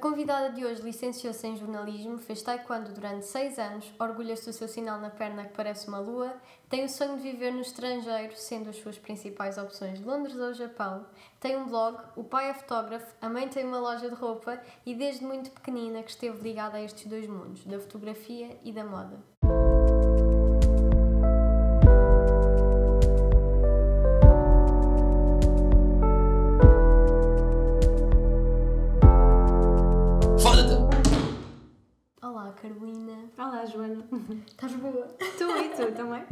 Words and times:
convidada 0.00 0.50
de 0.50 0.64
hoje 0.64 0.82
licenciou-se 0.82 1.46
em 1.46 1.56
jornalismo, 1.56 2.18
fez 2.18 2.42
taekwondo 2.42 2.92
durante 2.92 3.26
6 3.26 3.58
anos, 3.58 3.92
orgulha-se 3.98 4.46
do 4.46 4.52
seu 4.52 4.66
sinal 4.66 4.98
na 4.98 5.10
perna 5.10 5.44
que 5.44 5.54
parece 5.54 5.86
uma 5.86 5.98
lua, 5.98 6.34
tem 6.68 6.84
o 6.84 6.88
sonho 6.88 7.16
de 7.16 7.22
viver 7.22 7.52
no 7.52 7.60
estrangeiro, 7.60 8.34
sendo 8.34 8.70
as 8.70 8.76
suas 8.76 8.98
principais 8.98 9.58
opções 9.58 10.00
Londres 10.00 10.36
ou 10.36 10.54
Japão, 10.54 11.06
tem 11.38 11.56
um 11.56 11.68
blog, 11.68 11.98
o 12.16 12.24
pai 12.24 12.50
é 12.50 12.54
fotógrafo, 12.54 13.14
a 13.20 13.28
mãe 13.28 13.46
tem 13.48 13.64
uma 13.64 13.78
loja 13.78 14.08
de 14.08 14.14
roupa 14.14 14.60
e 14.84 14.94
desde 14.94 15.24
muito 15.24 15.50
pequenina 15.50 16.02
que 16.02 16.10
esteve 16.10 16.42
ligada 16.42 16.78
a 16.78 16.82
estes 16.82 17.06
dois 17.06 17.26
mundos, 17.28 17.64
da 17.64 17.78
fotografia 17.78 18.58
e 18.64 18.72
da 18.72 18.84
moda. 18.84 19.29
Olá, 33.60 33.66
Joana. 33.68 34.02
Estás 34.46 34.72
boa? 34.72 35.06
Tu 35.18 35.44
e 35.44 35.68
tu 35.68 35.92
também? 35.94 36.24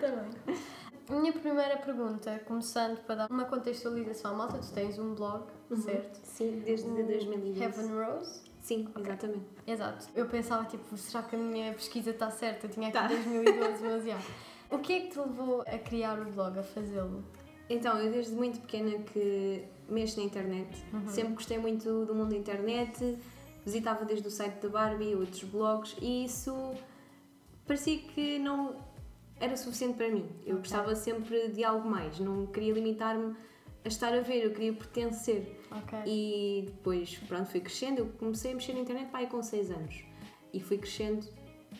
Também. 0.00 0.58
A 1.06 1.12
minha 1.12 1.30
primeira 1.30 1.76
pergunta, 1.76 2.40
começando 2.46 2.96
para 3.04 3.14
dar 3.14 3.30
uma 3.30 3.44
contextualização 3.44 4.30
à 4.30 4.34
malta, 4.34 4.56
tu 4.56 4.72
tens 4.72 4.98
um 4.98 5.14
blog, 5.14 5.44
certo? 5.84 6.18
Sim, 6.22 6.62
desde 6.64 6.88
2020. 6.88 7.60
Heaven 7.60 7.88
Rose? 8.02 8.40
Sim, 8.62 8.88
exatamente. 8.98 9.44
Exato. 9.66 10.06
Eu 10.14 10.24
pensava, 10.30 10.64
tipo, 10.64 10.96
será 10.96 11.22
que 11.24 11.36
a 11.36 11.38
minha 11.38 11.74
pesquisa 11.74 12.08
está 12.08 12.30
certa? 12.30 12.64
Eu 12.64 12.70
tinha 12.70 12.88
aqui 12.88 12.96
Tá. 12.96 13.06
2012, 13.06 13.82
mas 13.84 14.04
já. 14.06 14.18
O 14.70 14.78
que 14.78 14.92
é 14.94 15.00
que 15.00 15.08
te 15.08 15.18
levou 15.18 15.60
a 15.60 15.78
criar 15.78 16.18
o 16.18 16.24
blog, 16.24 16.58
a 16.58 16.62
fazê-lo? 16.62 17.22
Então, 17.68 17.98
eu 17.98 18.10
desde 18.10 18.32
muito 18.32 18.60
pequena 18.60 18.96
que 19.02 19.62
mexo 19.90 20.18
na 20.18 20.24
internet. 20.24 20.74
Sempre 21.08 21.34
gostei 21.34 21.58
muito 21.58 22.06
do 22.06 22.14
mundo 22.14 22.30
da 22.30 22.36
internet. 22.36 23.18
Visitava 23.66 24.04
desde 24.04 24.28
o 24.28 24.30
site 24.30 24.62
da 24.62 24.68
Barbie, 24.68 25.16
outros 25.16 25.42
blogs, 25.42 25.96
e 26.00 26.24
isso 26.24 26.54
parecia 27.66 27.98
que 27.98 28.38
não 28.38 28.76
era 29.40 29.56
suficiente 29.56 29.96
para 29.96 30.08
mim. 30.08 30.24
Eu 30.46 30.58
gostava 30.58 30.94
sempre 30.94 31.48
de 31.48 31.64
algo 31.64 31.90
mais. 31.90 32.20
Não 32.20 32.46
queria 32.46 32.72
limitar-me 32.72 33.34
a 33.84 33.88
estar 33.88 34.14
a 34.14 34.20
ver, 34.20 34.44
eu 34.44 34.52
queria 34.52 34.72
pertencer. 34.72 35.60
Ok. 35.72 35.98
E 36.06 36.66
depois, 36.66 37.18
pronto, 37.26 37.50
fui 37.50 37.58
crescendo. 37.58 38.02
Eu 38.02 38.06
comecei 38.06 38.52
a 38.52 38.54
mexer 38.54 38.72
na 38.72 38.78
internet 38.78 39.10
para 39.10 39.18
aí 39.18 39.26
com 39.26 39.42
6 39.42 39.70
anos. 39.72 40.04
E 40.52 40.60
fui 40.60 40.78
crescendo 40.78 41.26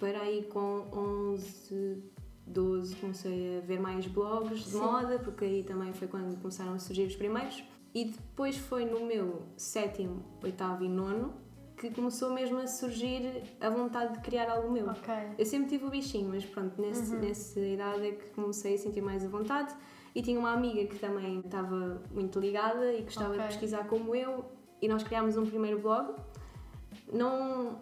para 0.00 0.22
aí 0.22 0.42
com 0.42 0.88
11, 0.92 2.02
12. 2.48 2.96
Comecei 2.96 3.58
a 3.58 3.60
ver 3.60 3.78
mais 3.78 4.08
blogs 4.08 4.58
de 4.58 4.70
Sim. 4.70 4.80
moda, 4.80 5.20
porque 5.20 5.44
aí 5.44 5.62
também 5.62 5.92
foi 5.92 6.08
quando 6.08 6.36
começaram 6.40 6.72
a 6.72 6.80
surgir 6.80 7.04
os 7.04 7.14
primeiros. 7.14 7.62
E 7.94 8.06
depois 8.06 8.56
foi 8.56 8.84
no 8.84 9.06
meu 9.06 9.46
sétimo, 9.56 10.24
oitavo 10.42 10.84
e 10.84 10.88
nono 10.88 11.45
que 11.76 11.90
começou 11.90 12.32
mesmo 12.32 12.58
a 12.58 12.66
surgir 12.66 13.42
a 13.60 13.68
vontade 13.68 14.14
de 14.14 14.20
criar 14.20 14.48
algo 14.50 14.70
meu. 14.72 14.86
Ok. 14.88 15.12
Eu 15.38 15.44
sempre 15.44 15.68
tive 15.68 15.84
o 15.84 15.90
bichinho, 15.90 16.28
mas 16.30 16.44
pronto, 16.44 16.80
nesse, 16.80 17.14
Uhum. 17.14 17.20
nessa 17.20 17.60
idade 17.60 18.06
é 18.06 18.12
que 18.12 18.24
comecei 18.30 18.74
a 18.74 18.78
sentir 18.78 19.02
mais 19.02 19.24
a 19.24 19.28
vontade. 19.28 19.74
E 20.14 20.22
tinha 20.22 20.38
uma 20.38 20.52
amiga 20.52 20.86
que 20.86 20.98
também 20.98 21.40
estava 21.40 22.00
muito 22.10 22.40
ligada 22.40 22.92
e 22.94 23.02
gostava 23.02 23.30
Ok. 23.34 23.40
de 23.42 23.46
pesquisar 23.48 23.86
como 23.86 24.14
eu. 24.14 24.44
E 24.80 24.88
nós 24.88 25.02
criámos 25.02 25.36
um 25.36 25.44
primeiro 25.44 25.78
blog. 25.80 26.14
Não, 27.12 27.78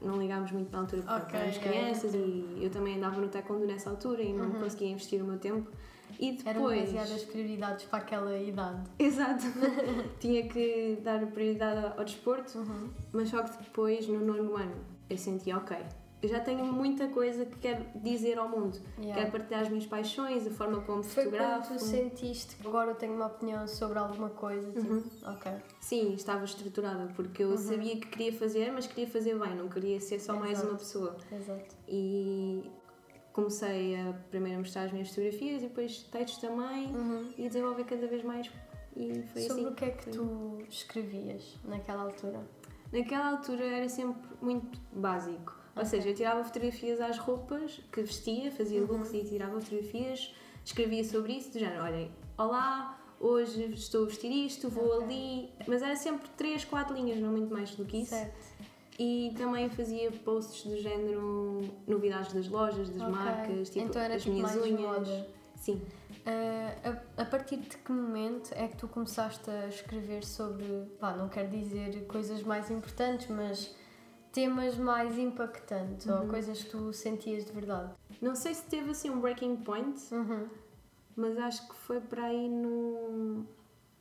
não 0.00 0.16
ligámos 0.18 0.50
muito 0.52 0.72
na 0.72 0.78
altura 0.80 1.02
porque 1.02 1.22
Ok, 1.36 1.38
éramos 1.38 1.56
é. 1.56 1.60
crianças 1.60 2.14
e 2.14 2.58
eu 2.62 2.70
também 2.70 2.96
andava 2.96 3.20
no 3.20 3.28
taekwondo 3.28 3.66
nessa 3.66 3.90
altura 3.90 4.22
e 4.22 4.32
não 4.32 4.50
conseguia 4.52 4.88
investir 4.88 5.22
o 5.22 5.24
meu 5.26 5.38
tempo. 5.38 5.70
E 6.20 6.28
Eram 6.44 6.60
depois. 6.62 6.88
demasiadas 6.92 7.24
prioridades 7.24 7.84
para 7.86 7.98
aquela 7.98 8.36
idade. 8.38 8.82
Exato. 8.98 9.44
tinha 10.20 10.46
que 10.48 10.98
dar 11.02 11.24
prioridade 11.26 11.92
ao 11.98 12.04
desporto. 12.04 12.58
Uhum. 12.58 12.90
Mas 13.12 13.28
só 13.30 13.42
que 13.42 13.62
depois, 13.62 14.06
no 14.06 14.20
nono 14.20 14.56
ano, 14.56 14.76
eu 15.10 15.18
senti, 15.18 15.52
ok, 15.52 15.76
eu 16.22 16.28
já 16.28 16.40
tenho 16.40 16.64
muita 16.64 17.08
coisa 17.08 17.44
que 17.44 17.58
quero 17.58 17.84
dizer 17.96 18.38
ao 18.38 18.48
mundo. 18.48 18.78
Yeah. 18.98 19.20
Quero 19.20 19.32
partilhar 19.32 19.62
as 19.62 19.68
minhas 19.68 19.84
paixões, 19.86 20.46
a 20.46 20.50
forma 20.50 20.80
como 20.82 21.02
Foi 21.02 21.24
quando 21.24 21.32
fotografo. 21.36 21.74
tu 21.74 21.78
sentiste 21.80 22.56
que 22.56 22.66
agora 22.66 22.92
eu 22.92 22.94
tenho 22.94 23.14
uma 23.14 23.26
opinião 23.26 23.66
sobre 23.68 23.98
alguma 23.98 24.30
coisa, 24.30 24.70
tipo, 24.72 24.90
Uhum. 24.94 25.04
ok. 25.26 25.52
Sim, 25.80 26.14
estava 26.14 26.44
estruturada, 26.44 27.12
porque 27.14 27.42
eu 27.44 27.58
sabia 27.58 27.96
que 27.96 28.06
queria 28.08 28.32
fazer, 28.32 28.72
mas 28.72 28.86
queria 28.86 29.06
fazer 29.06 29.38
bem, 29.38 29.54
não 29.54 29.68
queria 29.68 30.00
ser 30.00 30.18
só 30.18 30.34
mais 30.34 30.52
Exato. 30.52 30.68
uma 30.68 30.78
pessoa. 30.78 31.16
Exato. 31.30 31.74
E 31.86 32.70
comecei 33.34 33.96
a 34.00 34.14
primeiro 34.30 34.60
mostrar 34.60 34.84
as 34.84 34.92
minhas 34.92 35.08
fotografias 35.10 35.60
e 35.62 35.66
depois 35.66 35.98
textos 36.04 36.40
também 36.40 36.86
Uhum. 36.94 37.28
e 37.36 37.44
a 37.44 37.48
desenvolver 37.48 37.84
cada 37.84 38.06
vez 38.06 38.22
mais. 38.22 38.50
E 38.96 39.22
foi 39.32 39.42
Sobre 39.42 39.62
assim. 39.64 39.66
o 39.72 39.74
que 39.74 39.84
é 39.84 39.90
que 39.90 40.08
tu 40.10 40.58
escrevias 40.70 41.56
naquela 41.64 42.04
altura? 42.04 42.40
Naquela 42.92 43.30
altura 43.32 43.64
era 43.64 43.88
sempre 43.88 44.22
muito 44.40 44.80
básico. 44.92 45.52
Ou 45.76 45.84
seja, 45.84 46.08
eu 46.10 46.14
tirava 46.14 46.44
fotografias 46.44 47.00
às 47.00 47.18
roupas 47.18 47.80
que 47.92 48.00
vestia, 48.02 48.52
fazia 48.52 48.80
Uhum. 48.80 48.86
looks 48.98 49.12
e 49.12 49.24
tirava 49.24 49.60
fotografias, 49.60 50.32
escrevia 50.64 51.02
sobre 51.02 51.32
isso, 51.32 51.52
do 51.52 51.58
género, 51.58 51.82
olhem, 51.82 52.12
olá, 52.38 52.96
hoje 53.18 53.64
estou 53.74 54.04
a 54.04 54.06
vestir 54.06 54.30
isto, 54.30 54.68
vou 54.70 54.84
Ok. 54.98 55.02
ali. 55.02 55.50
Mas 55.66 55.82
era 55.82 55.96
sempre 55.96 56.28
3, 56.36 56.64
4 56.64 56.94
linhas, 56.94 57.18
não 57.18 57.32
muito 57.32 57.52
mais 57.52 57.74
do 57.74 57.84
que 57.84 57.96
isso. 58.02 58.10
Certo. 58.10 58.53
E 58.98 59.32
também 59.36 59.68
fazia 59.68 60.10
posts 60.12 60.64
do 60.70 60.76
género 60.76 61.60
novidades 61.86 62.32
das 62.32 62.48
lojas, 62.48 62.88
das 62.90 63.02
Ok. 63.02 63.12
marcas, 63.12 63.68
tipo 63.70 63.86
então 63.86 64.00
era 64.02 64.14
as 64.14 64.22
tipo 64.22 64.34
minhas 64.36 64.56
unhas. 64.56 64.80
moda. 64.80 65.28
Sim. 65.56 65.82
Ah, 66.26 66.98
a, 67.16 67.22
a 67.22 67.24
partir 67.24 67.56
de 67.56 67.76
que 67.76 67.92
momento 67.92 68.50
é 68.54 68.68
que 68.68 68.76
tu 68.76 68.86
começaste 68.88 69.50
a 69.50 69.66
escrever 69.68 70.24
sobre, 70.24 70.64
pá, 70.98 71.14
não 71.16 71.28
quero 71.28 71.48
dizer 71.50 72.06
coisas 72.06 72.42
mais 72.42 72.70
importantes, 72.70 73.28
mas 73.28 73.74
temas 74.32 74.76
mais 74.76 75.18
impactantes 75.18 76.06
Uhum. 76.06 76.22
ou 76.22 76.26
coisas 76.28 76.62
que 76.62 76.70
tu 76.70 76.92
sentias 76.92 77.44
de 77.44 77.52
verdade? 77.52 77.92
Não 78.22 78.34
sei 78.34 78.54
se 78.54 78.64
teve 78.64 78.90
assim 78.90 79.10
um 79.10 79.20
breaking 79.20 79.56
point, 79.56 80.00
Uhum. 80.14 80.48
mas 81.16 81.36
acho 81.38 81.68
que 81.68 81.74
foi 81.74 82.00
para 82.00 82.24
aí 82.26 82.48
no, 82.48 83.44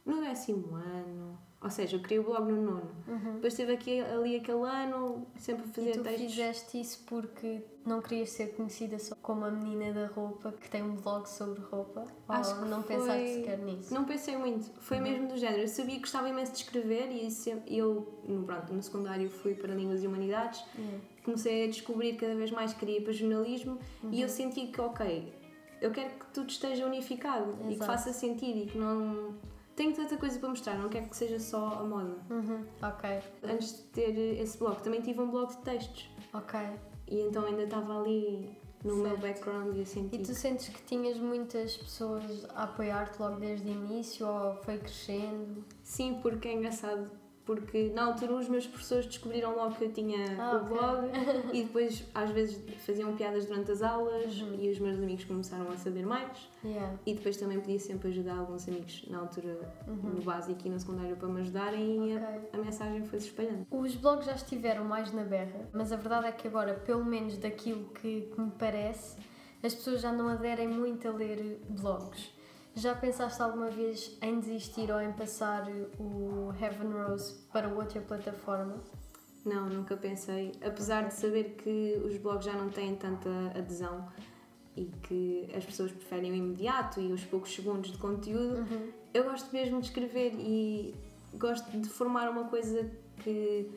no 0.05 0.21
décimo 0.21 0.75
ano. 0.75 1.37
Ou 1.63 1.69
seja, 1.69 1.95
eu 1.95 2.01
criei 2.01 2.19
o 2.19 2.23
blog 2.23 2.51
no 2.51 2.61
nono. 2.61 2.91
Uhum. 3.07 3.35
Depois 3.35 3.53
teve 3.53 3.71
aqui, 3.71 4.01
ali 4.01 4.35
aquele 4.35 4.63
ano, 4.63 5.25
sempre 5.37 5.63
a 5.63 5.67
E 5.67 5.71
fazer 5.71 5.91
tu 5.93 6.03
textos. 6.03 6.21
fizeste 6.31 6.81
isso 6.81 7.03
porque 7.05 7.61
não 7.85 8.01
querias 8.01 8.31
ser 8.31 8.47
conhecida 8.55 8.99
só 8.99 9.15
como 9.21 9.45
a 9.45 9.51
menina 9.51 9.93
da 9.93 10.07
roupa 10.07 10.51
que 10.51 10.69
tem 10.69 10.83
um 10.83 10.95
blog 10.95 11.25
sobre 11.27 11.61
roupa? 11.61 12.03
Acho 12.27 12.55
ou 12.57 12.63
que 12.63 12.69
não 12.69 12.83
foi- 12.83 12.97
pensaste 12.97 13.33
sequer 13.35 13.57
nisso? 13.59 13.93
Não 13.93 14.03
pensei 14.03 14.35
muito, 14.35 14.69
foi 14.81 14.97
Uhum. 14.97 15.03
mesmo 15.03 15.27
do 15.29 15.37
género. 15.37 15.61
Eu 15.61 15.67
sabia 15.69 15.95
que 15.95 16.01
gostava 16.01 16.27
imenso 16.27 16.51
de 16.51 16.57
escrever 16.57 17.09
e 17.11 17.31
sempre, 17.31 17.77
eu, 17.77 18.21
no, 18.27 18.43
pronto, 18.43 18.73
no 18.73 18.83
secundário, 18.83 19.29
fui 19.29 19.53
para 19.55 19.73
Línguas 19.73 20.03
e 20.03 20.07
Humanidades. 20.07 20.61
Yeah. 20.77 20.99
Comecei 21.23 21.63
a 21.63 21.67
descobrir 21.67 22.17
cada 22.17 22.35
vez 22.35 22.51
mais 22.51 22.73
que 22.73 22.79
queria 22.79 22.97
ir 22.97 23.03
para 23.05 23.13
jornalismo 23.13 23.79
e 24.03 24.05
Uhum. 24.07 24.13
eu 24.21 24.27
senti 24.27 24.67
que, 24.67 24.81
ok, 24.81 25.33
eu 25.81 25.91
quero 25.91 26.09
que 26.09 26.25
tudo 26.33 26.49
esteja 26.49 26.85
unificado 26.85 27.53
e 27.61 27.67
que 27.67 27.73
Exato. 27.75 27.85
faça 27.91 28.11
sentido 28.11 28.57
e 28.59 28.65
que 28.65 28.77
não. 28.77 29.33
Tenho 29.75 29.93
tanta 29.95 30.17
coisa 30.17 30.37
para 30.39 30.49
mostrar, 30.49 30.77
não 30.77 30.87
quero 30.89 31.07
que 31.07 31.17
seja 31.17 31.39
só 31.39 31.79
a 31.79 31.83
moda. 31.83 32.15
Uhum. 32.29 32.63
Ok, 32.81 33.09
Antes 33.43 33.75
de 33.77 33.83
ter 33.85 34.17
esse 34.39 34.57
blog, 34.57 34.81
também 34.83 35.01
tive 35.01 35.19
um 35.19 35.29
blog 35.31 35.49
de 35.49 35.57
textos 35.63 36.09
ok. 36.33 36.59
e 37.07 37.21
então 37.21 37.43
ainda 37.45 37.63
estava 37.63 37.99
ali 37.99 38.55
no 38.83 38.97
meu 38.97 39.17
Certo. 39.17 39.21
background 39.21 39.77
e 39.77 39.85
senti. 39.85 40.15
E 40.17 40.19
tu 40.19 40.33
sentes 40.35 40.69
que 40.69 40.81
tinhas 40.83 41.17
muitas 41.17 41.75
pessoas 41.77 42.45
a 42.53 42.63
apoiar-te 42.65 43.19
logo 43.19 43.37
desde 43.39 43.67
o 43.67 43.71
início 43.71 44.27
ou 44.27 44.55
foi 44.57 44.77
crescendo? 44.77 45.63
Sim, 45.81 46.19
porque 46.21 46.49
é 46.49 46.53
engraçado. 46.53 47.09
Porque 47.45 47.91
na 47.93 48.05
altura 48.05 48.35
os 48.35 48.47
meus 48.47 48.65
professores 48.65 49.05
descobriram 49.05 49.53
logo 49.53 49.75
que 49.75 49.83
eu 49.83 49.91
tinha 49.91 50.41
Ah, 50.41 50.55
o 50.57 50.65
blog 50.65 51.09
e 51.51 51.63
depois 51.63 52.05
às 52.15 52.29
vezes 52.31 52.61
faziam 52.85 53.15
piadas 53.17 53.45
durante 53.45 53.69
as 53.71 53.81
aulas 53.81 54.39
Uhum. 54.41 54.55
e 54.61 54.69
os 54.71 54.79
meus 54.79 54.97
amigos 54.97 55.25
começaram 55.25 55.69
a 55.69 55.75
saber 55.75 56.05
mais 56.05 56.49
Yeah. 56.63 56.97
e 57.05 57.13
depois 57.13 57.35
também 57.35 57.59
podia 57.59 57.77
sempre 57.79 58.07
ajudar 58.07 58.37
alguns 58.37 58.65
amigos 58.69 59.03
na 59.09 59.19
altura 59.19 59.59
Uhum. 59.85 59.95
no 60.15 60.21
básico 60.21 60.61
e 60.65 60.69
no 60.69 60.79
secundário 60.79 61.17
para 61.17 61.27
me 61.27 61.41
ajudarem 61.41 62.11
e 62.13 62.17
a, 62.17 62.39
a 62.53 62.57
mensagem 62.57 63.03
foi 63.03 63.19
se 63.19 63.27
espalhando. 63.27 63.67
Os 63.69 63.93
blogs 63.95 64.25
já 64.25 64.33
estiveram 64.35 64.85
mais 64.85 65.11
na 65.11 65.23
berra, 65.25 65.67
mas 65.73 65.91
a 65.91 65.97
verdade 65.97 66.27
é 66.27 66.31
que 66.31 66.47
agora, 66.47 66.73
pelo 66.75 67.03
menos 67.03 67.37
daquilo 67.37 67.89
que, 67.89 68.21
que 68.33 68.39
me 68.41 68.51
parece, 68.51 69.17
as 69.61 69.75
pessoas 69.75 69.99
já 70.01 70.13
não 70.13 70.29
aderem 70.29 70.67
muito 70.69 71.05
a 71.07 71.11
ler 71.11 71.61
blogs. 71.67 72.32
Já 72.75 72.95
pensaste 72.95 73.41
alguma 73.41 73.69
vez 73.69 74.17
em 74.21 74.39
desistir 74.39 74.91
ou 74.91 74.99
em 74.99 75.11
passar 75.13 75.67
o 75.99 76.51
Heaven 76.59 76.91
Rose 76.91 77.35
para 77.51 77.67
outra 77.69 78.01
plataforma? 78.01 78.81
Não, 79.45 79.69
nunca 79.69 79.95
pensei. 79.95 80.53
Apesar 80.65 81.07
de 81.07 81.13
saber 81.13 81.55
que 81.63 82.01
os 82.03 82.17
blogs 82.17 82.45
já 82.45 82.53
não 82.53 82.69
têm 82.69 82.95
tanta 82.95 83.29
adesão 83.55 84.07
e 84.75 84.85
que 85.03 85.47
as 85.55 85.63
pessoas 85.63 85.91
preferem 85.91 86.31
o 86.31 86.35
imediato 86.35 86.99
e 86.99 87.11
os 87.13 87.23
poucos 87.25 87.53
segundos 87.53 87.91
de 87.91 87.97
conteúdo, 87.99 88.55
Uhum. 88.61 88.89
eu 89.13 89.23
gosto 89.25 89.53
mesmo 89.53 89.79
de 89.79 89.87
escrever 89.87 90.33
e 90.39 90.95
gosto 91.35 91.69
de 91.77 91.87
formar 91.89 92.27
uma 92.29 92.45
coisa 92.45 92.89
que 93.23 93.69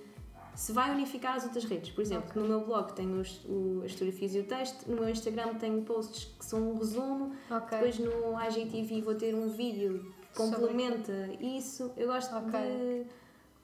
se 0.56 0.72
vai 0.72 0.90
unificar 0.90 1.36
as 1.36 1.44
outras 1.44 1.64
redes. 1.64 1.90
Por 1.90 2.00
exemplo, 2.00 2.28
Ok. 2.30 2.42
no 2.42 2.48
meu 2.48 2.60
blog 2.66 2.92
tenho 2.94 3.20
os, 3.20 3.44
o, 3.44 3.82
as 3.84 3.92
fotografias 3.92 4.34
e 4.34 4.40
o 4.40 4.44
texto, 4.44 4.88
no 4.90 4.96
meu 4.96 5.08
Instagram 5.08 5.54
tenho 5.54 5.82
posts 5.82 6.24
que 6.38 6.44
são 6.44 6.70
um 6.70 6.78
resumo, 6.78 7.32
Ok. 7.50 7.78
depois 7.78 7.98
no 7.98 8.40
IGTV 8.42 9.02
vou 9.02 9.14
ter 9.14 9.34
um 9.34 9.48
vídeo 9.48 10.12
que 10.32 10.36
Sobre 10.42 10.56
complementa 10.58 11.12
isso. 11.40 11.92
Eu 11.96 12.08
gosto 12.08 12.34
Ok. 12.34 12.50
de 12.60 13.06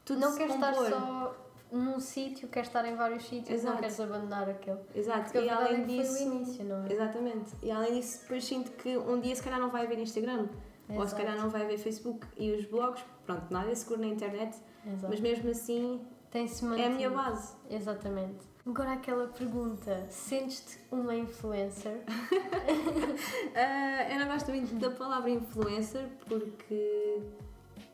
tudo 0.04 0.20
não 0.20 0.36
queres 0.36 0.54
estar 0.54 0.74
só 0.74 1.36
num 1.70 1.98
sítio, 1.98 2.48
queres 2.48 2.68
estar 2.68 2.84
em 2.84 2.94
vários 2.94 3.24
sítios, 3.24 3.48
não 3.48 3.54
Exato. 3.72 3.78
queres 3.78 4.00
abandonar 4.00 4.48
aquele. 4.48 4.80
Exato, 4.94 5.22
Porque 5.32 5.38
e 5.46 5.48
além 5.48 5.82
é 5.82 5.84
disso. 5.86 6.16
foi 6.18 6.26
o 6.28 6.32
início, 6.34 6.64
não 6.64 6.84
é? 6.86 6.92
Exatamente. 6.92 7.52
E 7.62 7.70
além 7.70 7.94
disso, 7.94 8.20
depois 8.22 8.44
sinto 8.44 8.70
que 8.72 8.96
um 8.98 9.18
dia 9.20 9.34
se 9.34 9.42
calhar 9.42 9.58
não 9.58 9.70
vai 9.70 9.86
haver 9.86 9.98
Instagram. 9.98 10.48
Ou 10.88 10.96
se 10.96 11.02
Exato. 11.14 11.16
calhar 11.22 11.40
não 11.40 11.48
vai 11.48 11.62
haver 11.62 11.78
Facebook. 11.78 12.26
E 12.36 12.50
os 12.52 12.66
blogs, 12.66 13.02
pronto, 13.24 13.44
nada 13.50 13.70
é 13.70 13.74
seguro 13.74 14.00
na 14.02 14.08
internet. 14.08 14.58
Exato. 14.86 15.06
Mas 15.08 15.20
mesmo 15.20 15.48
assim, 15.50 16.00
Tem-se 16.32 16.64
é 16.64 16.66
a 16.66 16.70
mantido. 16.70 16.90
minha 16.96 17.10
base. 17.10 17.54
Exatamente. 17.70 18.50
Agora 18.66 18.92
aquela 18.92 19.26
pergunta, 19.26 20.06
sentes-te 20.08 20.78
uma 20.90 21.14
influencer? 21.14 22.02
Ah, 23.54 24.10
eu 24.10 24.18
não 24.20 24.28
gosto 24.28 24.50
muito 24.50 24.74
da 24.76 24.90
palavra 24.90 25.28
influencer 25.28 26.08
porque 26.26 27.20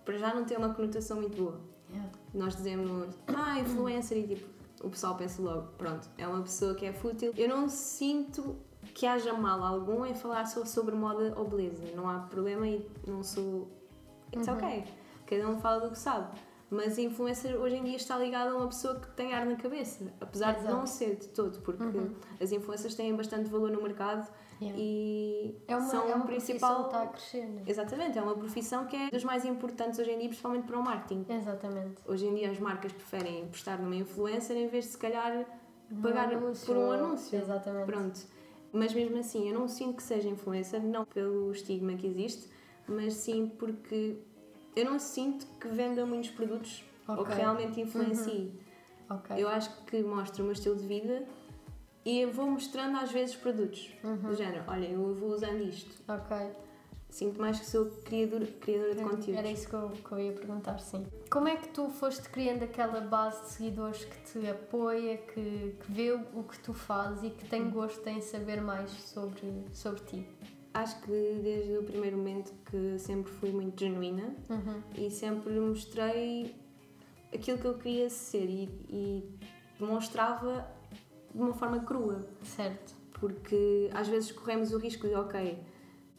para 0.04 0.18
já 0.18 0.32
não 0.34 0.44
tem 0.44 0.56
uma 0.56 0.72
conotação 0.72 1.16
muito 1.16 1.36
boa. 1.36 1.60
Yeah. 1.90 2.10
Nós 2.32 2.54
dizemos, 2.54 3.14
ah, 3.26 3.58
influencer, 3.58 4.18
e 4.18 4.28
tipo, 4.28 4.48
o 4.82 4.90
pessoal 4.90 5.16
pensa 5.16 5.42
logo, 5.42 5.68
pronto, 5.76 6.08
é 6.16 6.26
uma 6.26 6.42
pessoa 6.42 6.74
que 6.74 6.86
é 6.86 6.92
fútil. 6.92 7.32
Eu 7.36 7.48
não 7.48 7.68
sinto 7.68 8.56
que 8.94 9.06
haja 9.06 9.32
mal 9.32 9.62
algum 9.64 10.06
em 10.06 10.14
falar 10.14 10.46
só 10.46 10.64
sobre 10.64 10.94
moda 10.94 11.34
ou 11.36 11.48
beleza. 11.48 11.84
Não 11.96 12.08
há 12.08 12.20
problema 12.20 12.66
e 12.68 12.88
não 13.06 13.22
sou. 13.22 13.68
It's 14.32 14.46
ok. 14.46 14.84
Cada 15.26 15.48
um 15.48 15.58
fala 15.60 15.80
do 15.80 15.90
que 15.90 15.98
sabe. 15.98 16.38
Mas 16.70 16.98
a 16.98 17.02
influencer 17.02 17.56
hoje 17.56 17.76
em 17.76 17.84
dia 17.84 17.96
está 17.96 18.18
ligada 18.18 18.50
a 18.50 18.56
uma 18.56 18.66
pessoa 18.68 19.00
que 19.00 19.08
tem 19.12 19.32
ar 19.32 19.46
na 19.46 19.56
cabeça, 19.56 20.12
apesar 20.20 20.52
de 20.52 20.60
Exato. 20.60 20.74
não 20.76 20.86
ser 20.86 21.16
de 21.16 21.28
todo, 21.28 21.60
porque 21.60 21.82
as 22.42 22.52
influencers 22.52 22.94
têm 22.94 23.14
bastante 23.16 23.48
valor 23.48 23.70
no 23.70 23.82
mercado 23.82 24.28
Yeah. 24.60 24.76
e 24.76 25.54
É 25.68 25.76
uma, 25.76 25.86
são 25.88 26.02
é 26.10 26.14
uma 26.16 26.26
principal. 26.26 26.82
profissão 26.82 26.82
que 26.82 26.86
está 26.88 27.02
a 27.02 27.06
crescer, 27.06 27.46
né? 27.46 27.62
Exatamente, 27.64 28.18
é 28.18 28.20
uma 28.22 28.34
profissão 28.34 28.86
que 28.86 28.96
é 28.96 29.08
das 29.08 29.22
mais 29.22 29.44
importantes 29.44 30.00
hoje 30.00 30.10
em 30.10 30.18
dia, 30.18 30.26
principalmente 30.26 30.66
para 30.66 30.76
o 30.76 30.82
marketing. 30.82 31.24
Exatamente. 31.28 32.02
Hoje 32.04 32.26
em 32.26 32.34
dia 32.34 32.50
as 32.50 32.58
marcas 32.58 32.90
preferem 32.90 33.44
apostar 33.44 33.80
numa 33.80 33.94
influencer 33.94 34.56
em 34.56 34.66
vez 34.66 34.86
de 34.86 34.90
se 34.90 34.98
calhar 34.98 35.46
Um 35.92 36.02
pagar 36.02 36.32
anúncio, 36.34 36.66
por 36.66 36.76
um 36.76 36.90
anúncio. 36.90 37.38
Exatamente. 37.38 37.86
Pronto. 37.86 38.20
Mas 38.72 38.92
mesmo 38.92 39.16
assim, 39.20 39.48
eu 39.48 39.56
não 39.56 39.68
sinto 39.68 39.98
que 39.98 40.02
seja 40.02 40.28
influencer, 40.28 40.82
não 40.82 41.04
pelo 41.04 41.52
estigma 41.52 41.94
que 41.94 42.08
existe, 42.08 42.50
mas 42.88 43.14
sim 43.14 43.46
porque 43.60 44.16
eu 44.78 44.84
não 44.84 44.98
sinto 44.98 45.46
que 45.60 45.68
venda 45.68 46.04
muitos 46.06 46.30
produtos 46.30 46.84
ou 47.06 47.24
que 47.24 47.34
realmente 47.34 47.80
influencie. 47.80 48.52
Ok. 49.10 49.36
Eu 49.42 49.48
acho 49.48 49.70
que 49.86 50.02
mostro 50.02 50.42
o 50.42 50.44
meu 50.44 50.52
estilo 50.52 50.76
de 50.76 50.86
vida 50.86 51.24
e 52.04 52.20
eu 52.20 52.30
vou 52.32 52.46
mostrando 52.50 52.96
às 52.98 53.10
vezes 53.10 53.34
produtos. 53.34 53.90
Uhum. 54.04 54.16
Do 54.16 54.34
género, 54.34 54.64
olha, 54.68 54.86
eu 54.86 55.14
vou 55.14 55.30
usando 55.30 55.62
isto. 55.62 55.90
Ok. 56.08 56.36
Sinto 57.10 57.40
mais 57.40 57.58
que 57.58 57.64
sou 57.64 57.86
criadora, 58.04 58.46
criadora 58.60 58.94
de 58.94 59.02
conteúdos. 59.02 59.28
Era 59.34 59.50
isso 59.50 59.66
que 59.66 59.74
eu, 59.74 59.88
que 59.90 60.12
eu 60.12 60.18
ia 60.20 60.32
perguntar, 60.32 60.78
sim. 60.78 61.06
Como 61.30 61.48
é 61.48 61.56
que 61.56 61.68
tu 61.68 61.88
foste 61.88 62.28
criando 62.28 62.64
aquela 62.64 63.00
base 63.00 63.44
de 63.44 63.48
seguidores 63.52 64.04
que 64.04 64.18
te 64.40 64.46
apoia, 64.46 65.16
que, 65.16 65.74
que 65.80 65.90
vê 65.90 66.12
o 66.12 66.42
que 66.42 66.58
tu 66.58 66.74
fazes 66.74 67.24
e 67.24 67.30
que 67.30 67.46
Hum. 67.46 67.48
tem 67.48 67.70
gosto 67.70 68.06
em 68.06 68.20
saber 68.20 68.60
mais 68.60 68.90
sobre, 68.90 69.64
sobre 69.72 70.00
ti? 70.02 70.28
Acho 70.74 71.00
que 71.02 71.40
desde 71.42 71.78
o 71.78 71.82
primeiro 71.82 72.16
momento 72.18 72.52
que 72.70 72.98
sempre 72.98 73.32
fui 73.32 73.50
muito 73.50 73.78
genuína 73.80 74.34
Uhum. 74.50 74.82
e 74.96 75.10
sempre 75.10 75.58
mostrei 75.58 76.54
aquilo 77.34 77.58
que 77.58 77.66
eu 77.66 77.74
queria 77.74 78.08
ser 78.10 78.44
e, 78.48 78.68
e 78.88 79.24
demonstrava 79.78 80.66
de 81.34 81.40
uma 81.40 81.52
forma 81.54 81.80
crua, 81.80 82.26
Certo. 82.42 82.94
porque 83.14 83.90
às 83.92 84.08
vezes 84.08 84.30
corremos 84.32 84.72
o 84.72 84.78
risco 84.78 85.06
de, 85.08 85.14
ok, 85.14 85.58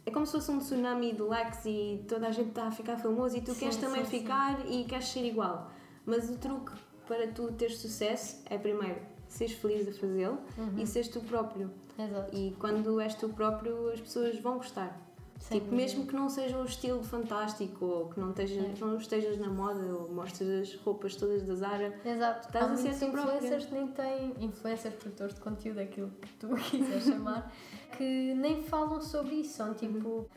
é 0.06 0.12
como 0.12 0.25
se 0.25 0.31
fosse 0.34 0.52
um 0.52 0.60
tsunami 0.60 1.13
de 1.13 1.22
likes 1.22 1.66
e 1.66 2.04
toda 2.07 2.28
a 2.28 2.31
gente 2.31 2.50
está 2.50 2.68
a 2.68 2.72
ficar 2.72 2.98
famoso 2.98 3.38
e 3.38 3.42
tu 3.42 3.54
Sim, 3.54 3.60
queres 3.60 3.75
também 3.78 4.04
sim, 4.06 4.12
sim. 4.12 4.19
ficar 4.19 4.66
e 4.69 4.84
queres 4.86 5.07
ser 5.07 5.25
igual. 5.25 5.72
Mas 6.06 6.30
o 6.30 6.38
truque 6.38 6.72
para 7.07 7.28
tu 7.28 7.52
teres 7.54 7.78
sucesso 7.78 8.42
é 8.50 8.57
primeiro 8.57 9.00
seres 9.28 9.54
feliz 9.54 9.88
a 9.88 9.92
fazê-lo 9.94 10.40
Uhum. 10.57 10.78
e 10.80 10.88
seres 10.88 11.07
tu 11.07 11.19
próprio. 11.22 11.69
Exato. 12.00 12.36
E 12.36 12.56
quando 12.60 13.00
és 13.00 13.13
tu 13.16 13.30
próprio, 13.30 13.90
as 13.92 14.00
pessoas 14.00 14.40
vão 14.40 14.57
gostar. 14.57 14.98
Sem 15.40 15.60
tipo, 15.60 15.74
mesmo 15.74 16.06
que 16.06 16.13
não 16.13 16.30
seja 16.30 16.57
um 16.57 16.66
estilo 16.66 17.01
fantástico 17.01 17.86
ou 17.86 18.10
que 18.10 18.19
não, 18.19 18.31
esteja, 18.31 18.62
que 18.62 18.81
não 18.81 18.98
estejas 18.98 19.40
na 19.40 19.48
moda 19.48 19.80
ou 19.96 20.10
mostres 20.10 20.50
as 20.50 20.75
roupas 20.81 21.16
todas 21.16 21.44
da 21.44 21.56
Zara. 21.56 21.98
Exato. 22.04 22.48
Estás 22.48 22.69
Há 22.69 22.74
a 22.74 22.78
ser 22.78 23.00
tu 23.00 23.06
influencers 23.06 23.66
que 23.66 23.74
nem 23.74 23.88
têm 23.88 24.36
influencers, 24.42 24.96
produtores 24.96 25.36
de 25.36 25.42
conteúdo, 25.42 25.80
aquilo 25.80 26.12
que 26.22 26.34
tu 26.34 26.50
quiseres 26.69 27.06
chamar, 27.06 27.51
que 27.98 28.34
nem 28.36 28.62
falam 28.63 29.02
sobre 29.02 29.36
isso. 29.36 29.54
São 29.54 29.74
tipo. 29.74 30.30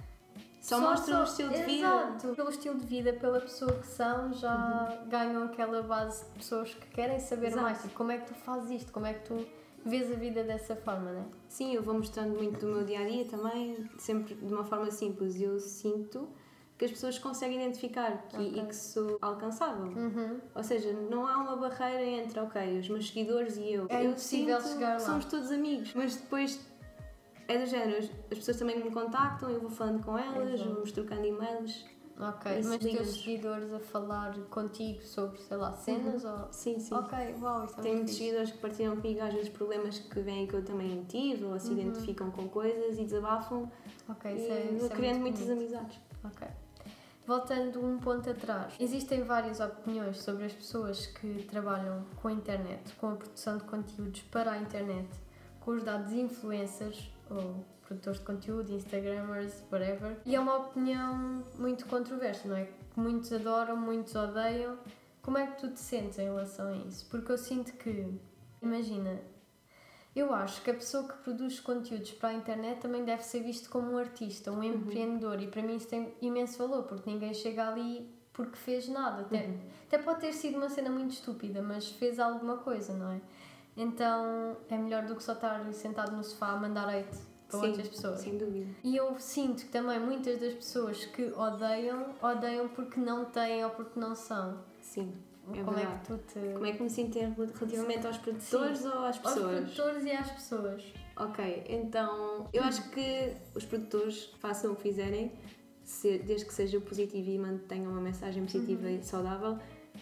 Só, 0.60 0.80
mostram 0.80 1.22
o 1.22 1.24
estilo 1.24 1.50
de 1.50 1.62
vida. 1.64 1.88
Exato. 1.88 2.28
Pelo 2.36 2.50
estilo 2.50 2.78
de 2.78 2.86
vida, 2.86 3.12
pela 3.12 3.40
pessoa 3.40 3.72
que 3.72 3.86
são, 3.88 4.32
já 4.32 5.02
ganham 5.08 5.42
aquela 5.42 5.82
base 5.82 6.24
de 6.26 6.30
pessoas 6.38 6.72
que 6.72 6.86
querem 6.86 7.18
saber 7.18 7.48
Exato. 7.48 7.62
mais. 7.62 7.82
Tipo, 7.82 7.94
como 7.94 8.12
é 8.12 8.18
que 8.18 8.26
tu 8.28 8.34
fazes 8.34 8.70
isto? 8.70 8.92
Como 8.92 9.04
é 9.04 9.14
que 9.14 9.26
tu 9.26 9.44
vês 9.84 10.10
a 10.10 10.14
vida 10.14 10.42
dessa 10.44 10.76
forma, 10.76 11.12
né? 11.12 11.24
Sim, 11.48 11.74
eu 11.74 11.82
vou 11.82 11.94
mostrando 11.94 12.36
muito 12.36 12.60
do 12.60 12.66
meu 12.72 12.84
dia 12.84 13.00
a 13.00 13.08
dia 13.08 13.24
também, 13.24 13.88
sempre 13.98 14.34
de 14.34 14.52
uma 14.52 14.64
forma 14.64 14.90
simples. 14.90 15.40
Eu 15.40 15.58
sinto 15.58 16.28
que 16.78 16.84
as 16.86 16.90
pessoas 16.90 17.18
conseguem 17.18 17.58
identificar 17.62 18.26
que, 18.28 18.36
Ok. 18.36 18.52
e 18.62 18.66
que 18.66 18.74
sou 18.76 19.18
alcançável. 19.20 19.84
Uhum. 19.86 20.40
Ou 20.54 20.62
seja, 20.64 20.92
não 20.92 21.26
há 21.26 21.36
uma 21.38 21.56
barreira 21.56 22.02
entre, 22.04 22.40
ok, 22.40 22.78
os 22.78 22.88
meus 22.88 23.08
seguidores 23.08 23.56
e 23.56 23.72
eu. 23.72 23.86
É 23.88 24.04
eu 24.04 24.10
impossível 24.10 24.60
sinto 24.60 24.72
chegar 24.74 24.92
lá. 24.94 24.98
somos 24.98 25.24
todos 25.26 25.50
amigos. 25.52 25.92
Mas 25.94 26.16
depois 26.16 26.60
é 27.48 27.58
do 27.58 27.66
género, 27.66 27.98
as- 27.98 28.10
as 28.30 28.38
pessoas 28.38 28.56
também 28.56 28.82
me 28.82 28.90
contactam, 28.90 29.50
eu 29.50 29.60
vou 29.60 29.70
falando 29.70 30.04
com 30.04 30.16
elas, 30.18 30.54
Exato. 30.54 30.74
vamos 30.74 30.92
trocando 30.92 31.26
e-mails. 31.26 31.84
Ok. 32.18 32.62
Mas 32.64 32.78
teus 32.78 33.08
seguidores 33.22 33.72
a 33.72 33.80
falar 33.80 34.34
contigo 34.50 35.02
sobre, 35.02 35.38
sei 35.40 35.56
lá, 35.56 35.72
cenas 35.72 36.24
ou. 36.24 36.52
Sim, 36.52 36.78
sim. 36.78 36.94
Ok, 36.94 37.18
uau, 37.40 37.64
isso 37.64 37.74
é 37.78 37.82
Tenho 37.82 37.94
muito 37.96 37.96
muitos 38.08 38.14
seguidores 38.16 38.50
que 38.52 38.58
partilham 38.58 38.96
comigo 38.96 39.20
às 39.22 39.32
vezes 39.32 39.48
problemas 39.48 39.98
que 39.98 40.20
vêm 40.20 40.46
que 40.46 40.54
eu 40.54 40.64
também 40.64 41.02
tive 41.04 41.44
ou 41.44 41.58
se 41.58 41.68
Uhum. 41.72 41.78
identificam 41.80 42.30
com 42.30 42.48
coisas 42.48 42.98
e 42.98 43.04
desabafam 43.04 43.68
Ok, 44.08 44.30
e 44.30 44.36
isso 44.76 44.84
é, 44.84 44.86
é 44.86 44.88
criando 44.90 45.20
muito 45.20 45.38
muitas 45.40 45.46
bonito. 45.46 45.74
amizades. 45.74 45.98
Ok. 46.24 46.46
Voltando 47.26 47.80
um 47.84 47.98
ponto 47.98 48.28
atrás, 48.28 48.74
existem 48.80 49.22
várias 49.22 49.60
opiniões 49.60 50.18
sobre 50.22 50.44
as 50.44 50.52
pessoas 50.52 51.06
que 51.06 51.44
trabalham 51.48 52.04
com 52.20 52.28
a 52.28 52.32
internet, 52.32 52.92
com 52.96 53.10
a 53.10 53.14
produção 53.16 53.58
de 53.58 53.64
conteúdos 53.64 54.22
para 54.22 54.52
a 54.52 54.58
internet, 54.58 55.08
com 55.60 55.70
os 55.72 55.84
dados 55.84 56.12
influencers 56.12 57.10
ou 57.30 57.64
produtores 57.92 58.18
de 58.18 58.24
conteúdo, 58.24 58.72
Instagrammers, 58.72 59.64
whatever. 59.70 60.16
E 60.24 60.34
é 60.34 60.40
uma 60.40 60.56
opinião 60.56 61.44
muito 61.58 61.86
controversa, 61.86 62.48
não 62.48 62.56
é? 62.56 62.64
Que 62.64 63.00
muitos 63.00 63.32
adoram, 63.32 63.76
muitos 63.76 64.14
odeiam. 64.14 64.78
Como 65.20 65.38
é 65.38 65.46
que 65.46 65.60
tu 65.60 65.70
te 65.70 65.80
sentes 65.80 66.18
em 66.18 66.24
relação 66.24 66.68
a 66.68 66.76
isso? 66.76 67.06
Porque 67.10 67.30
eu 67.30 67.38
sinto 67.38 67.72
que, 67.74 68.18
imagina, 68.60 69.20
eu 70.16 70.34
acho 70.34 70.62
que 70.62 70.70
a 70.70 70.74
pessoa 70.74 71.06
que 71.06 71.14
produz 71.22 71.60
conteúdos 71.60 72.10
para 72.12 72.30
a 72.30 72.34
internet 72.34 72.80
também 72.80 73.04
deve 73.04 73.22
ser 73.22 73.42
visto 73.42 73.70
como 73.70 73.92
um 73.92 73.98
artista, 73.98 74.50
um 74.50 74.62
empreendedor, 74.62 75.40
e 75.40 75.46
para 75.46 75.62
mim 75.62 75.76
isso 75.76 75.88
tem 75.88 76.14
imenso 76.20 76.58
valor, 76.58 76.84
porque 76.84 77.08
ninguém 77.08 77.32
chega 77.32 77.68
ali 77.68 78.10
porque 78.32 78.56
fez 78.56 78.88
nada. 78.88 79.22
Até, 79.22 79.50
até 79.86 79.98
pode 79.98 80.20
ter 80.20 80.32
sido 80.32 80.56
uma 80.56 80.68
cena 80.68 80.90
muito 80.90 81.12
estúpida, 81.12 81.62
mas 81.62 81.88
fez 81.90 82.18
alguma 82.18 82.56
coisa, 82.58 82.94
não 82.94 83.12
é? 83.12 83.20
Então 83.76 84.56
é 84.68 84.76
melhor 84.76 85.04
do 85.04 85.14
que 85.14 85.22
só 85.22 85.32
estar 85.32 85.72
sentado 85.72 86.14
no 86.16 86.24
sofá 86.24 86.48
a 86.48 86.56
mandar 86.56 86.88
hate 86.88 87.31
para 87.52 87.60
Sim, 87.60 87.66
outras 87.68 87.88
pessoas. 87.88 88.20
Sem 88.20 88.38
dúvida. 88.38 88.66
E 88.82 88.96
eu 88.96 89.14
sinto 89.20 89.62
que 89.64 89.68
também 89.70 90.00
muitas 90.00 90.40
das 90.40 90.54
pessoas 90.54 91.04
que 91.04 91.22
odeiam, 91.32 92.14
odeiam 92.22 92.68
porque 92.68 92.98
não 92.98 93.26
têm 93.26 93.62
ou 93.64 93.70
porque 93.70 94.00
não 94.00 94.14
são. 94.14 94.58
Sim, 94.80 95.12
é 95.54 95.62
Como 95.62 95.76
é 95.78 95.80
verdade. 95.86 96.00
que 96.00 96.06
tu 96.06 96.18
te. 96.32 96.52
Como 96.54 96.66
é 96.66 96.72
que 96.72 96.82
me 96.82 96.90
sinto 96.90 97.18
relativamente 97.18 98.06
aos 98.06 98.16
produtores 98.18 98.84
ou 98.84 98.92
às 98.92 99.04
Aos 99.04 99.18
pessoas? 99.18 99.70
produtores 99.70 100.04
e 100.04 100.10
às 100.12 100.30
pessoas. 100.30 100.82
Ok, 101.16 101.64
então 101.68 102.48
eu 102.54 102.62
acho 102.64 102.88
que 102.90 103.34
os 103.54 103.64
produtores 103.66 104.24
façam 104.40 104.72
o 104.72 104.76
que 104.76 104.82
fizerem, 104.82 105.30
se- 105.84 106.18
desde 106.20 106.46
que 106.46 106.54
seja 106.54 106.80
positivo 106.80 107.28
e 107.28 107.38
mantenham 107.38 107.92
uma 107.92 108.00
mensagem 108.00 108.42
positiva 108.44 108.86
Uhum. 108.88 108.98
e 108.98 109.02
saudável, 109.04 109.58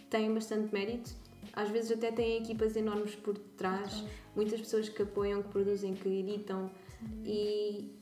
têm 0.09 0.33
bastante 0.33 0.73
mérito. 0.73 1.11
Às 1.53 1.69
vezes 1.69 1.91
até 1.91 2.13
têm 2.13 2.39
equipas 2.43 2.77
enormes 2.77 3.17
por 3.17 3.37
trás, 3.57 4.05
muitas 4.37 4.61
pessoas 4.61 4.89
que 4.89 5.03
apoiam, 5.03 5.43
que 5.43 5.49
produzem, 5.49 5.95
que 5.95 6.09
editam 6.09 6.71
e 7.25 7.95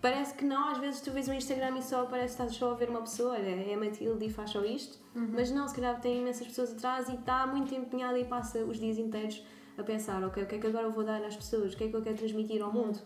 parece 0.00 0.34
que 0.34 0.44
não, 0.44 0.68
às 0.70 0.78
vezes 0.78 1.00
tu 1.00 1.10
vês 1.10 1.28
o 1.28 1.32
Instagram 1.32 1.78
e 1.78 1.82
só 1.82 2.06
parece 2.06 2.36
que 2.36 2.42
estás 2.42 2.54
só 2.56 2.72
a 2.72 2.74
ver 2.74 2.88
uma 2.88 3.00
pessoa, 3.00 3.34
olha, 3.34 3.48
é 3.48 3.74
a 3.74 3.78
Matilde 3.78 4.24
e 4.24 4.30
faz 4.30 4.50
só 4.50 4.64
isto, 4.64 4.98
mas 5.14 5.50
não, 5.50 5.68
se 5.68 5.74
calhar 5.74 6.00
tem 6.00 6.20
imensas 6.20 6.46
pessoas 6.46 6.72
atrás 6.72 7.08
e 7.08 7.14
está 7.14 7.46
muito 7.46 7.74
empenhada 7.74 8.18
e 8.18 8.24
passa 8.24 8.64
os 8.64 8.78
dias 8.78 8.98
inteiros 8.98 9.44
a 9.76 9.82
pensar, 9.82 10.22
ok, 10.24 10.42
o 10.42 10.46
que 10.46 10.54
é 10.54 10.58
que 10.58 10.66
agora 10.66 10.86
eu 10.86 10.92
vou 10.92 11.04
dar 11.04 11.22
às 11.24 11.36
pessoas, 11.36 11.74
o 11.74 11.76
que 11.76 11.84
é 11.84 11.88
que 11.88 11.96
eu 11.96 12.02
quero 12.02 12.16
transmitir 12.16 12.62
ao 12.62 12.72
mundo 12.72 12.98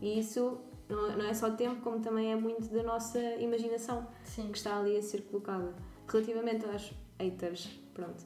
e 0.00 0.18
isso 0.18 0.60
não 0.88 1.16
não 1.16 1.24
é 1.24 1.32
só 1.32 1.50
tempo, 1.50 1.80
como 1.80 2.00
também 2.00 2.32
é 2.32 2.36
muito 2.36 2.68
da 2.68 2.82
nossa 2.82 3.18
imaginação 3.36 4.06
Sim. 4.24 4.50
que 4.50 4.58
está 4.58 4.78
ali 4.78 4.96
a 4.96 5.02
ser 5.02 5.22
colocada. 5.22 5.74
Relativamente 6.06 6.66
aos 6.66 6.92
haters, 7.18 7.66
pronto, 7.94 8.24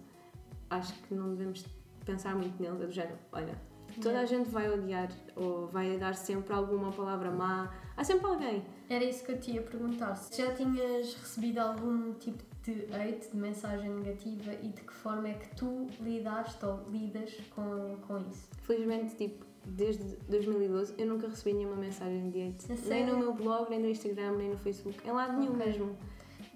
acho 0.70 0.94
que 1.02 1.14
não 1.14 1.30
devemos 1.30 1.64
pensar 2.04 2.34
muito 2.34 2.60
neles, 2.60 2.80
é 2.80 2.86
do 2.86 2.92
género, 2.92 3.18
olha, 3.32 3.60
Toda 3.96 4.10
Yeah. 4.16 4.20
a 4.22 4.26
gente 4.26 4.50
vai 4.50 4.70
odiar 4.72 5.10
ou 5.34 5.66
vai 5.68 5.96
dar 5.98 6.14
sempre 6.14 6.52
alguma 6.52 6.92
palavra 6.92 7.30
má. 7.30 7.72
Há 7.96 8.04
sempre 8.04 8.26
alguém. 8.26 8.64
Era 8.88 9.04
isso 9.04 9.24
que 9.24 9.32
eu 9.32 9.38
te 9.40 9.52
ia 9.52 9.62
perguntar. 9.62 10.14
Se 10.16 10.40
já 10.42 10.54
tinhas 10.54 11.14
recebido 11.14 11.58
algum 11.58 12.12
tipo 12.14 12.42
de 12.62 12.72
hate, 12.92 13.30
de 13.30 13.36
mensagem 13.36 13.88
negativa 13.90 14.52
e 14.62 14.68
de 14.68 14.82
que 14.82 14.92
forma 14.92 15.28
é 15.28 15.34
que 15.34 15.54
tu 15.56 15.86
lidaste 16.00 16.64
ou 16.64 16.82
lidas 16.90 17.32
com, 17.54 17.96
com 18.06 18.18
isso? 18.30 18.48
Felizmente, 18.62 19.14
tipo, 19.16 19.46
desde 19.64 20.02
2012 20.28 20.94
eu 20.98 21.06
nunca 21.06 21.28
recebi 21.28 21.54
nenhuma 21.56 21.76
mensagem 21.76 22.28
de 22.30 22.48
hate. 22.48 22.88
Nem 22.88 23.06
no 23.06 23.18
meu 23.18 23.32
blog, 23.34 23.70
nem 23.70 23.80
no 23.80 23.88
Instagram, 23.88 24.32
nem 24.36 24.50
no 24.50 24.58
Facebook. 24.58 24.98
Em 25.08 25.12
lado 25.12 25.38
nenhum 25.38 25.54
Ok. 25.54 25.66
mesmo. 25.66 25.96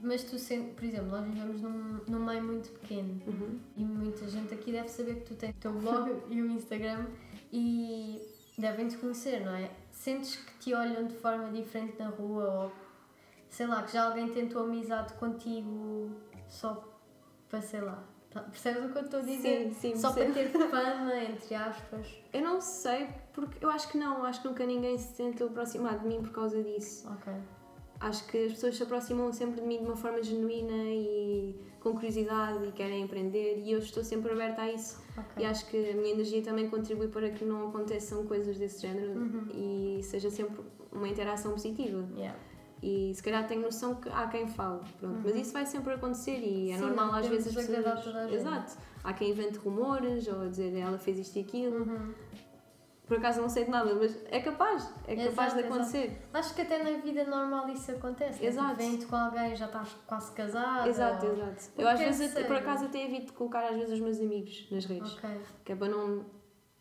Mas 0.02 0.24
tu, 0.24 0.38
sendo, 0.38 0.72
por 0.74 0.84
exemplo, 0.84 1.08
nós 1.10 1.24
vivemos 1.26 1.60
num, 1.60 2.00
num 2.08 2.24
meio 2.24 2.42
muito 2.42 2.70
pequeno 2.70 3.20
Uhum. 3.26 3.58
e 3.76 3.84
muita 3.84 4.26
gente 4.28 4.54
aqui 4.54 4.72
deve 4.72 4.88
saber 4.88 5.16
que 5.16 5.26
tu 5.26 5.34
tens 5.34 5.50
o 5.54 5.58
teu 5.60 5.72
blog 5.72 6.10
e 6.30 6.40
o 6.40 6.46
Instagram 6.50 7.04
e 7.52 8.20
devem 8.58 8.88
te 8.88 8.96
conhecer, 8.98 9.44
não 9.44 9.54
é? 9.54 9.70
Sentes 9.92 10.36
que 10.36 10.58
te 10.58 10.74
olham 10.74 11.06
de 11.06 11.14
forma 11.16 11.50
diferente 11.50 11.98
na 11.98 12.08
rua 12.08 12.64
ou 12.64 12.72
sei 13.48 13.66
lá, 13.66 13.82
que 13.82 13.92
já 13.92 14.04
alguém 14.04 14.28
tentou 14.28 14.62
amizade 14.64 15.12
contigo 15.14 16.10
só 16.48 16.86
para 17.48 17.60
sei 17.60 17.80
lá. 17.80 18.02
tá- 18.30 18.42
Percebes 18.42 18.84
o 18.84 18.92
que 18.92 18.98
eu 18.98 19.02
estou 19.02 19.20
a 19.20 19.22
dizer? 19.22 19.72
Sim, 19.72 19.72
sim, 19.74 19.96
só 19.96 20.12
para 20.12 20.26
percebo. 20.26 20.58
ter 20.58 20.68
fama, 20.70 21.16
entre 21.16 21.54
aspas. 21.54 22.06
Eu 22.32 22.42
não 22.42 22.60
sei, 22.60 23.08
porque 23.32 23.64
eu 23.64 23.70
acho 23.70 23.88
que 23.90 23.98
não. 23.98 24.24
Acho 24.24 24.42
que 24.42 24.48
nunca 24.48 24.64
ninguém 24.64 24.96
se 24.96 25.14
tentou 25.16 25.48
aproximar 25.48 25.98
de 25.98 26.06
mim 26.06 26.22
por 26.22 26.30
causa 26.30 26.62
disso. 26.62 27.08
Ok. 27.12 27.32
Acho 28.00 28.26
que 28.28 28.46
as 28.46 28.52
pessoas 28.52 28.76
se 28.76 28.82
aproximam 28.82 29.30
sempre 29.32 29.60
de 29.60 29.66
mim 29.66 29.78
de 29.78 29.84
uma 29.84 29.96
forma 29.96 30.22
genuína 30.22 30.72
e 30.88 31.54
com 31.80 31.92
curiosidade 31.92 32.64
e 32.66 32.72
querem 32.72 33.04
aprender 33.04 33.62
e 33.62 33.72
eu 33.72 33.78
estou 33.78 34.02
sempre 34.02 34.32
aberta 34.32 34.62
a 34.62 34.72
isso. 34.72 34.98
ok. 35.16 35.42
E 35.42 35.44
acho 35.46 35.66
que 35.68 35.76
a 35.90 35.94
minha 35.94 36.12
energia 36.14 36.42
também 36.42 36.68
contribui 36.70 37.08
para 37.08 37.28
que 37.30 37.44
não 37.44 37.68
aconteçam 37.68 38.24
coisas 38.26 38.56
desse 38.58 38.80
género 38.82 39.12
Uhum. 39.20 39.48
e 39.98 40.02
seja 40.02 40.30
sempre 40.30 40.60
uma 40.90 41.06
interação 41.08 41.52
positiva. 41.52 42.08
Yeah. 42.16 42.38
E 42.82 43.12
se 43.14 43.22
calhar 43.22 43.46
tenho 43.46 43.60
noção 43.60 43.96
que 43.96 44.08
há 44.08 44.26
quem 44.28 44.48
fale, 44.48 44.80
pronto. 44.98 45.20
Mas 45.22 45.36
isso 45.36 45.52
vai 45.52 45.66
sempre 45.66 45.92
acontecer 45.92 46.38
e 46.40 46.70
é 46.70 46.74
Uhum. 46.76 46.78
Sim, 46.80 46.86
normal 46.86 47.14
às 47.14 47.26
vezes 47.26 47.48
as 47.48 47.66
pessoas. 47.66 48.32
Exato. 48.32 48.78
Há 49.04 49.12
quem 49.12 49.30
invente 49.30 49.58
rumores 49.58 50.26
ou 50.26 50.48
dizer 50.48 50.74
ela 50.74 50.96
fez 50.96 51.18
isto 51.18 51.36
e 51.36 51.40
aquilo. 51.42 51.76
Uhum. 51.84 52.14
Por 53.10 53.16
acaso 53.18 53.40
não 53.42 53.48
sei 53.48 53.64
de 53.64 53.70
nada, 53.72 53.92
mas 53.92 54.16
é 54.30 54.38
capaz, 54.38 54.88
é 55.08 55.16
capaz 55.16 55.52
Exato, 55.52 55.56
de 55.56 55.62
acontecer. 55.64 56.22
Acho 56.32 56.54
que 56.54 56.60
até 56.62 56.80
na 56.80 56.96
vida 57.00 57.24
normal 57.24 57.68
isso 57.68 57.90
acontece. 57.90 58.46
Exato. 58.46 58.68
Né? 58.68 58.74
Tipo, 58.76 58.88
Vem-te 58.90 59.06
com 59.06 59.16
alguém, 59.16 59.56
já 59.56 59.66
estás 59.66 59.88
quase 60.06 60.30
casada. 60.32 60.88
Exato, 60.88 61.26
ou- 61.26 61.32
exato. 61.32 61.70
Eu 61.76 61.88
às 61.88 62.00
é 62.00 62.04
vezes, 62.04 62.30
até- 62.30 62.44
por 62.44 62.54
acaso, 62.54 62.84
até 62.84 63.04
evito 63.04 63.32
colocar 63.32 63.64
às 63.68 63.74
vezes 63.76 63.94
os 63.94 64.00
meus 64.00 64.20
amigos 64.20 64.68
nas 64.70 64.84
redes. 64.84 65.12
Ok. 65.14 65.28
Que 65.64 65.72
é 65.72 65.74
para 65.74 65.88
não. 65.88 66.24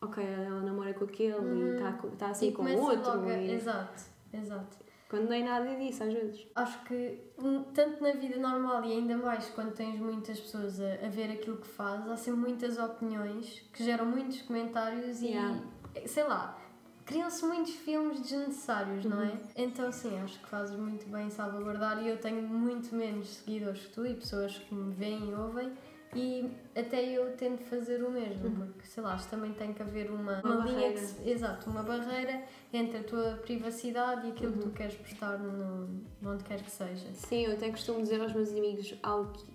Ok, 0.01 0.23
ela 0.23 0.61
namora 0.61 0.93
com 0.93 1.05
aquele 1.05 1.33
e 1.33 1.73
está 1.77 1.93
tá 2.19 2.27
assim 2.27 2.49
e 2.49 2.51
com 2.51 2.61
o 2.61 2.79
outro. 2.79 3.09
logo 3.09 3.31
e- 3.31 3.51
Exato, 3.51 4.03
exato. 4.31 4.77
Quando 5.09 5.27
nem 5.29 5.43
nada 5.43 5.75
disso, 5.77 6.03
às 6.03 6.13
vezes. 6.13 6.47
Acho 6.53 6.83
que 6.83 7.19
hum, 7.39 7.63
tanto 7.73 8.03
na 8.03 8.11
vida 8.11 8.37
normal 8.37 8.85
e 8.85 8.91
ainda 8.93 9.17
mais 9.17 9.49
quando 9.49 9.73
tens 9.73 9.99
muitas 9.99 10.39
pessoas 10.39 10.79
a, 10.79 10.93
a 11.07 11.09
ver 11.09 11.31
aquilo 11.31 11.57
que 11.57 11.67
fazes, 11.67 12.07
há 12.07 12.15
sempre 12.15 12.39
muitas 12.41 12.77
opiniões 12.77 13.67
que 13.73 13.83
geram 13.83 14.05
muitos 14.05 14.43
comentários 14.43 15.19
Yeah. 15.23 15.57
e 15.57 15.78
sei 16.07 16.23
lá. 16.23 16.57
Criam-se 17.05 17.43
muitos 17.43 17.73
filmes 17.73 18.21
desnecessários, 18.21 19.03
não 19.03 19.19
é? 19.23 19.29
Uhum. 19.29 19.37
Então, 19.55 19.91
sim, 19.91 20.19
acho 20.19 20.39
que 20.39 20.47
fazes 20.47 20.77
muito 20.77 21.07
bem 21.09 21.25
em 21.25 21.29
salvaguardar. 21.31 22.03
E 22.03 22.07
eu 22.09 22.17
tenho 22.17 22.41
muito 22.43 22.93
menos 22.93 23.27
seguidores 23.37 23.81
que 23.87 23.89
tu 23.93 24.05
e 24.05 24.13
pessoas 24.13 24.57
que 24.59 24.75
me 24.75 24.93
veem 24.93 25.31
e 25.31 25.33
ouvem, 25.33 25.71
e 26.15 26.51
até 26.75 27.03
eu 27.03 27.35
tento 27.35 27.63
fazer 27.63 28.03
o 28.03 28.11
mesmo, 28.11 28.49
porque 28.55 28.85
sei 28.87 29.01
lá, 29.03 29.13
acho 29.13 29.25
que 29.25 29.29
também 29.31 29.53
tem 29.53 29.73
que 29.73 29.81
haver 29.81 30.09
uma, 30.11 30.41
Uhum. 30.43 30.55
Uma 30.57 30.65
linha 30.65 30.91
que 30.93 30.99
se- 30.99 31.29
exato, 31.29 31.67
uma 31.69 31.81
barreira 31.83 32.43
entre 32.73 32.97
a 32.97 33.03
tua 33.03 33.39
privacidade 33.43 34.27
e 34.27 34.31
aquilo 34.31 34.53
que 34.53 34.59
Uhum. 34.59 34.69
tu 34.69 34.75
queres 34.75 34.95
postar 34.95 35.37
no, 35.39 36.01
onde 36.23 36.43
quer 36.43 36.61
que 36.63 36.69
seja. 36.71 37.05
Sim, 37.13 37.45
eu 37.45 37.53
até 37.53 37.69
costumo 37.71 38.01
dizer 38.01 38.21
aos 38.21 38.33
meus 38.33 38.49
amigos, 38.51 38.87
que- 38.91 38.99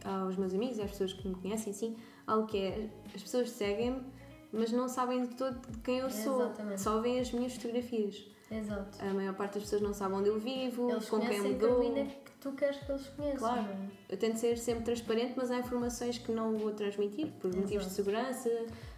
aos 0.08 0.36
meus 0.36 0.54
amigos 0.54 0.78
e 0.78 0.82
às 0.82 0.90
pessoas 0.90 1.12
que 1.12 1.26
me 1.26 1.34
conhecem, 1.36 1.72
sim, 1.72 1.96
algo 2.26 2.46
que 2.46 2.58
é, 2.58 2.88
as 3.14 3.22
pessoas 3.22 3.50
seguem-me, 3.50 4.00
mas 4.54 4.72
não 4.72 4.88
sabem 4.88 5.22
de 5.26 5.34
todo 5.34 5.58
de 5.70 5.78
quem 5.78 5.98
eu 5.98 6.10
sou. 6.10 6.42
Exatamente. 6.42 6.80
Só 6.80 7.00
veem 7.00 7.20
as 7.20 7.32
minhas 7.32 7.54
fotografias. 7.54 8.26
Exato. 8.50 8.98
A 9.02 9.12
maior 9.12 9.34
parte 9.34 9.54
das 9.54 9.64
pessoas 9.64 9.82
não 9.82 9.92
sabe 9.94 10.14
onde 10.14 10.28
eu 10.28 10.38
vivo, 10.38 10.90
Eles 10.90 11.08
com 11.08 11.18
quem 11.20 11.40
me 11.40 11.54
dou. 11.54 11.68
Carolina 11.70 12.04
que 12.04 12.30
tu 12.40 12.52
queres 12.52 12.76
que 12.78 12.92
eles 12.92 13.08
conheçam. 13.08 13.38
Claro. 13.38 13.62
é? 13.62 13.88
Eu 14.08 14.16
tento 14.16 14.36
ser 14.36 14.56
sempre 14.58 14.84
transparente, 14.84 15.32
mas 15.36 15.50
há 15.50 15.58
informações 15.58 16.18
que 16.18 16.30
não 16.30 16.56
vou 16.56 16.70
transmitir 16.72 17.28
por 17.40 17.48
motivos 17.48 17.68
de 17.70 17.76
Exato. 17.76 17.94
segurança. 17.94 18.50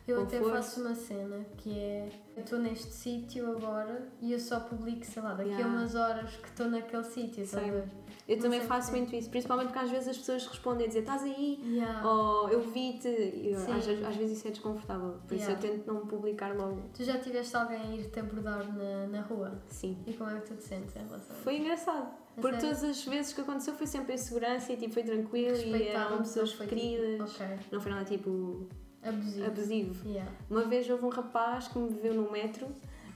Eu 0.06 0.22
até 0.22 0.38
conforto. 0.38 0.56
faço 0.56 0.80
uma 0.82 0.94
cena 0.94 1.44
que 1.56 1.76
é 1.78 2.08
eu 2.36 2.42
estou 2.44 2.58
neste 2.60 2.92
sítio 2.92 3.50
agora 3.50 4.06
e 4.20 4.32
eu 4.32 4.38
só 4.38 4.60
publico, 4.60 5.04
sei 5.04 5.20
lá, 5.22 5.34
daqui 5.34 5.50
a 5.50 5.54
Yeah. 5.54 5.74
umas 5.74 5.94
horas 5.96 6.30
que 6.36 6.48
estou 6.48 6.68
naquele 6.68 7.02
sítio, 7.04 7.42
a 7.42 7.60
ver? 7.60 7.84
Eu 8.28 8.36
Não 8.36 8.42
também 8.44 8.60
faço 8.60 8.90
muito 8.92 9.14
isso, 9.16 9.28
principalmente 9.30 9.68
porque 9.68 9.78
às 9.84 9.90
vezes 9.90 10.08
as 10.08 10.18
pessoas 10.18 10.46
respondem 10.46 10.84
a 10.84 10.88
dizer 10.88 11.00
estás 11.00 11.22
aí, 11.22 11.58
Yeah. 11.64 12.08
ou 12.08 12.48
eu 12.50 12.60
vi-te, 12.60 13.08
às, 13.08 13.84
vezes- 13.86 14.04
às 14.04 14.16
vezes 14.16 14.38
isso 14.38 14.48
é 14.48 14.50
desconfortável, 14.50 15.16
por 15.26 15.34
isso 15.34 15.50
eu 15.50 15.56
Yeah. 15.56 15.68
tento 15.76 15.86
não 15.92 16.06
publicar 16.06 16.54
logo. 16.56 16.82
Tu 16.94 17.02
já 17.04 17.18
tiveste 17.18 17.56
alguém 17.56 17.80
a 17.80 17.94
ir-te 17.96 18.20
abordar 18.20 18.64
na, 18.76 19.06
na 19.08 19.20
rua? 19.22 19.60
Sim. 19.68 19.98
E 20.06 20.12
como 20.12 20.30
é 20.30 20.38
que 20.40 20.46
tu 20.48 20.54
te 20.56 20.62
sentes 20.64 20.94
em 20.94 21.00
relação 21.00 21.30
a 21.30 21.34
isso? 21.34 21.42
Foi 21.42 21.56
engraçado, 21.56 22.08
A 22.36 22.40
porque 22.40 22.58
todas 22.58 22.84
as 22.84 23.04
vezes 23.04 23.32
que 23.32 23.40
aconteceu 23.40 23.74
foi 23.74 23.86
sempre 23.86 24.14
em 24.14 24.18
segurança 24.18 24.72
e 24.72 24.76
tipo, 24.76 24.92
foi 24.94 25.02
tranquilo 25.02 25.56
e 25.56 25.88
eram 25.88 26.18
pessoas 26.18 26.52
foi 26.52 26.66
tipo- 26.66 26.80
queridas, 26.80 27.30
Ok. 27.34 27.46
não 27.72 27.80
foi 27.80 27.90
nada 27.92 28.04
tipo 28.04 28.68
Abusivo. 29.08 29.46
abusivo. 29.46 30.08
Yeah. 30.08 30.30
Uma 30.50 30.62
vez 30.64 30.88
houve 30.90 31.04
um 31.04 31.08
rapaz 31.08 31.68
que 31.68 31.78
me 31.78 31.88
viu 31.90 32.14
no 32.14 32.30
metro, 32.30 32.66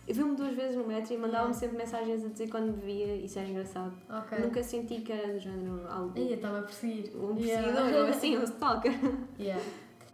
viu-me 0.08 0.36
duas 0.36 0.54
vezes 0.54 0.76
no 0.76 0.86
metro 0.86 1.14
e 1.14 1.16
mandava-me 1.18 1.54
Yeah. 1.54 1.58
sempre 1.60 1.76
mensagens 1.78 2.24
a 2.24 2.28
dizer 2.28 2.48
quando 2.48 2.76
me 2.76 2.82
via, 2.84 3.16
isso 3.16 3.38
era 3.38 3.48
engraçado. 3.48 3.94
Ok. 4.08 4.38
Nunca 4.38 4.62
senti 4.62 5.00
que 5.00 5.12
era 5.12 5.32
do 5.32 5.38
género 5.38 5.86
algo. 5.88 6.12
Eu 6.18 6.34
estava 6.34 6.58
a 6.60 6.62
perseguir. 6.62 7.12
Um 7.16 7.36
Yeah. 7.38 7.66
perseguidor 7.72 8.00
ou 8.04 8.08
assim, 8.08 8.38
um 8.38 8.42
stalker. 8.44 8.92
Yeah. 9.38 9.62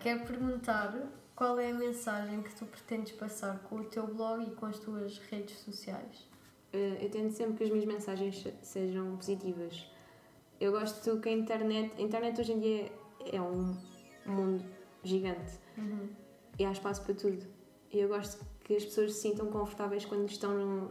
Quero 0.00 0.20
perguntar 0.26 0.94
qual 1.34 1.58
é 1.58 1.70
a 1.70 1.74
mensagem 1.74 2.42
que 2.42 2.54
tu 2.54 2.64
pretendes 2.66 3.12
passar 3.12 3.58
com 3.68 3.76
o 3.76 3.84
teu 3.84 4.06
blog 4.06 4.42
e 4.46 4.50
com 4.54 4.66
as 4.66 4.78
tuas 4.78 5.18
redes 5.30 5.58
sociais. 5.58 6.26
Eh, 6.72 6.98
Eu 7.04 7.10
tento 7.10 7.32
sempre 7.32 7.54
que 7.58 7.64
as 7.64 7.70
minhas 7.70 7.84
mensagens 7.86 8.38
se- 8.42 8.54
sejam 8.62 9.16
positivas. 9.16 9.86
Eu 10.60 10.72
gosto 10.72 11.18
que 11.20 11.28
a 11.28 11.32
internet. 11.32 11.92
A 11.98 12.00
internet 12.02 12.40
hoje 12.40 12.52
em 12.52 12.60
dia 12.60 12.92
é 13.32 13.40
um 13.40 13.76
mundo 14.24 14.64
gigante 15.04 15.58
Uhum. 15.78 16.08
e 16.58 16.64
há 16.64 16.72
espaço 16.72 17.02
para 17.02 17.14
tudo. 17.14 17.44
E 17.92 17.98
eu 17.98 18.08
gosto 18.08 18.44
que 18.64 18.74
as 18.74 18.84
pessoas 18.84 19.14
se 19.14 19.22
sintam 19.22 19.46
confortáveis 19.46 20.04
quando 20.04 20.28
estão 20.28 20.52
num. 20.56 20.88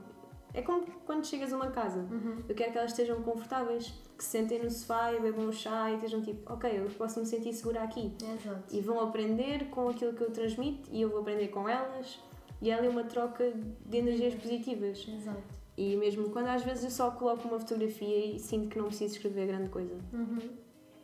É 0.54 0.62
como 0.62 0.86
quando 1.06 1.26
chegas 1.26 1.52
a 1.52 1.58
uma 1.58 1.70
casa. 1.72 2.00
Uhum. 2.00 2.38
Eu 2.48 2.56
quero 2.56 2.72
que 2.72 2.78
elas 2.78 2.92
estejam 2.92 3.22
confortáveis, 3.22 3.94
que 4.18 4.24
se 4.24 4.30
sentem 4.30 4.64
no 4.64 4.70
sofá 4.72 5.12
e 5.14 5.20
bebam 5.20 5.48
um 5.48 5.52
chá 5.52 5.92
e 5.92 5.96
estejam 5.96 6.22
tipo, 6.22 6.52
ok, 6.54 6.80
eu 6.80 6.86
posso 6.92 7.20
me 7.20 7.26
sentir 7.26 7.52
segura 7.52 7.84
aqui. 7.84 8.14
Exato. 8.24 8.74
E 8.74 8.80
vão 8.80 9.02
aprender 9.02 9.70
com 9.70 9.90
aquilo 9.90 10.14
que 10.14 10.22
eu 10.22 10.32
transmito 10.32 10.90
e 10.94 11.02
eu 11.02 11.10
vou 11.10 11.20
aprender 11.20 11.50
com 11.50 11.68
elas. 11.68 12.20
E 12.62 12.70
ela 12.72 12.86
é 12.86 12.90
uma 12.90 13.04
troca 13.04 13.52
de 13.86 13.98
energias 13.98 14.34
positivas. 14.36 15.06
Exato. 15.06 15.44
E 15.78 15.98
mesmo 15.98 16.30
quando 16.30 16.48
às 16.48 16.64
vezes 16.64 16.86
eu 16.86 16.90
só 16.92 17.12
coloco 17.12 17.46
uma 17.50 17.60
fotografia 17.60 18.26
e 18.36 18.40
sinto 18.40 18.70
que 18.70 18.78
não 18.78 18.86
preciso 18.86 19.16
escrever 19.16 19.48
grande 19.48 19.70
coisa. 19.70 19.94
Uhum. 20.14 20.40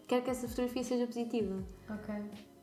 Quero 0.07 0.23
que 0.23 0.29
essa 0.29 0.47
fotografia 0.47 0.83
seja 0.83 1.05
positiva, 1.07 1.61
Ok. 1.89 2.15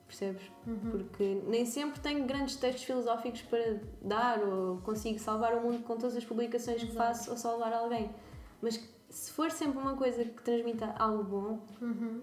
Percebes? 0.09 0.43
Uhum. 0.67 0.91
Porque 0.91 1.41
nem 1.47 1.65
sempre 1.67 2.01
tenho 2.01 2.27
grandes 2.27 2.57
textos 2.57 2.83
filosóficos 2.85 3.43
para 3.43 3.81
dar 4.03 4.43
ou 4.43 4.79
consigo 4.79 5.19
salvar 5.21 5.55
o 5.55 5.61
mundo 5.63 5.83
com 5.85 5.97
todas 5.97 6.17
as 6.17 6.25
publicações 6.25 6.83
que 6.83 6.91
Exato. 6.91 6.97
faço 7.07 7.31
ou 7.31 7.37
salvar 7.37 7.73
alguém. 7.73 8.11
Mas 8.61 8.81
se 9.11 9.31
for 9.33 9.51
sempre 9.51 9.79
uma 9.79 9.95
coisa 9.97 10.25
que 10.25 10.43
transmita 10.43 10.87
algo 10.99 11.23
bom, 11.23 11.67
Uhum. 11.81 12.23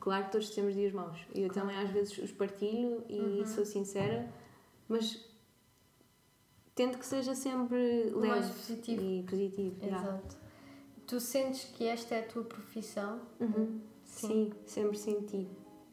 claro 0.00 0.24
que 0.26 0.32
todos 0.32 0.50
temos 0.50 0.74
dias 0.74 0.92
maus. 0.92 1.18
E 1.34 1.42
eu 1.42 1.48
Claro. 1.50 1.68
também 1.68 1.84
às 1.84 1.90
vezes 1.90 2.18
os 2.18 2.32
partilho 2.32 3.04
e 3.08 3.18
Uhum. 3.20 3.46
sou 3.46 3.64
sincera, 3.64 4.28
mas 4.88 5.24
tento 6.74 6.98
que 6.98 7.06
seja 7.06 7.34
sempre 7.34 8.04
leve 8.14 8.28
mais 8.28 8.46
positivo. 8.50 9.02
e 9.02 9.22
positivo. 9.22 9.76
yeah. 9.82 10.02
Exato. 10.08 10.36
Tu 11.06 11.20
sentes 11.20 11.64
que 11.74 11.86
esta 11.86 12.14
é 12.16 12.20
a 12.20 12.26
tua 12.26 12.44
profissão? 12.44 13.20
Uhum. 13.40 13.80
Sim. 14.04 14.52
sempre 14.66 14.96
senti. 14.98 15.48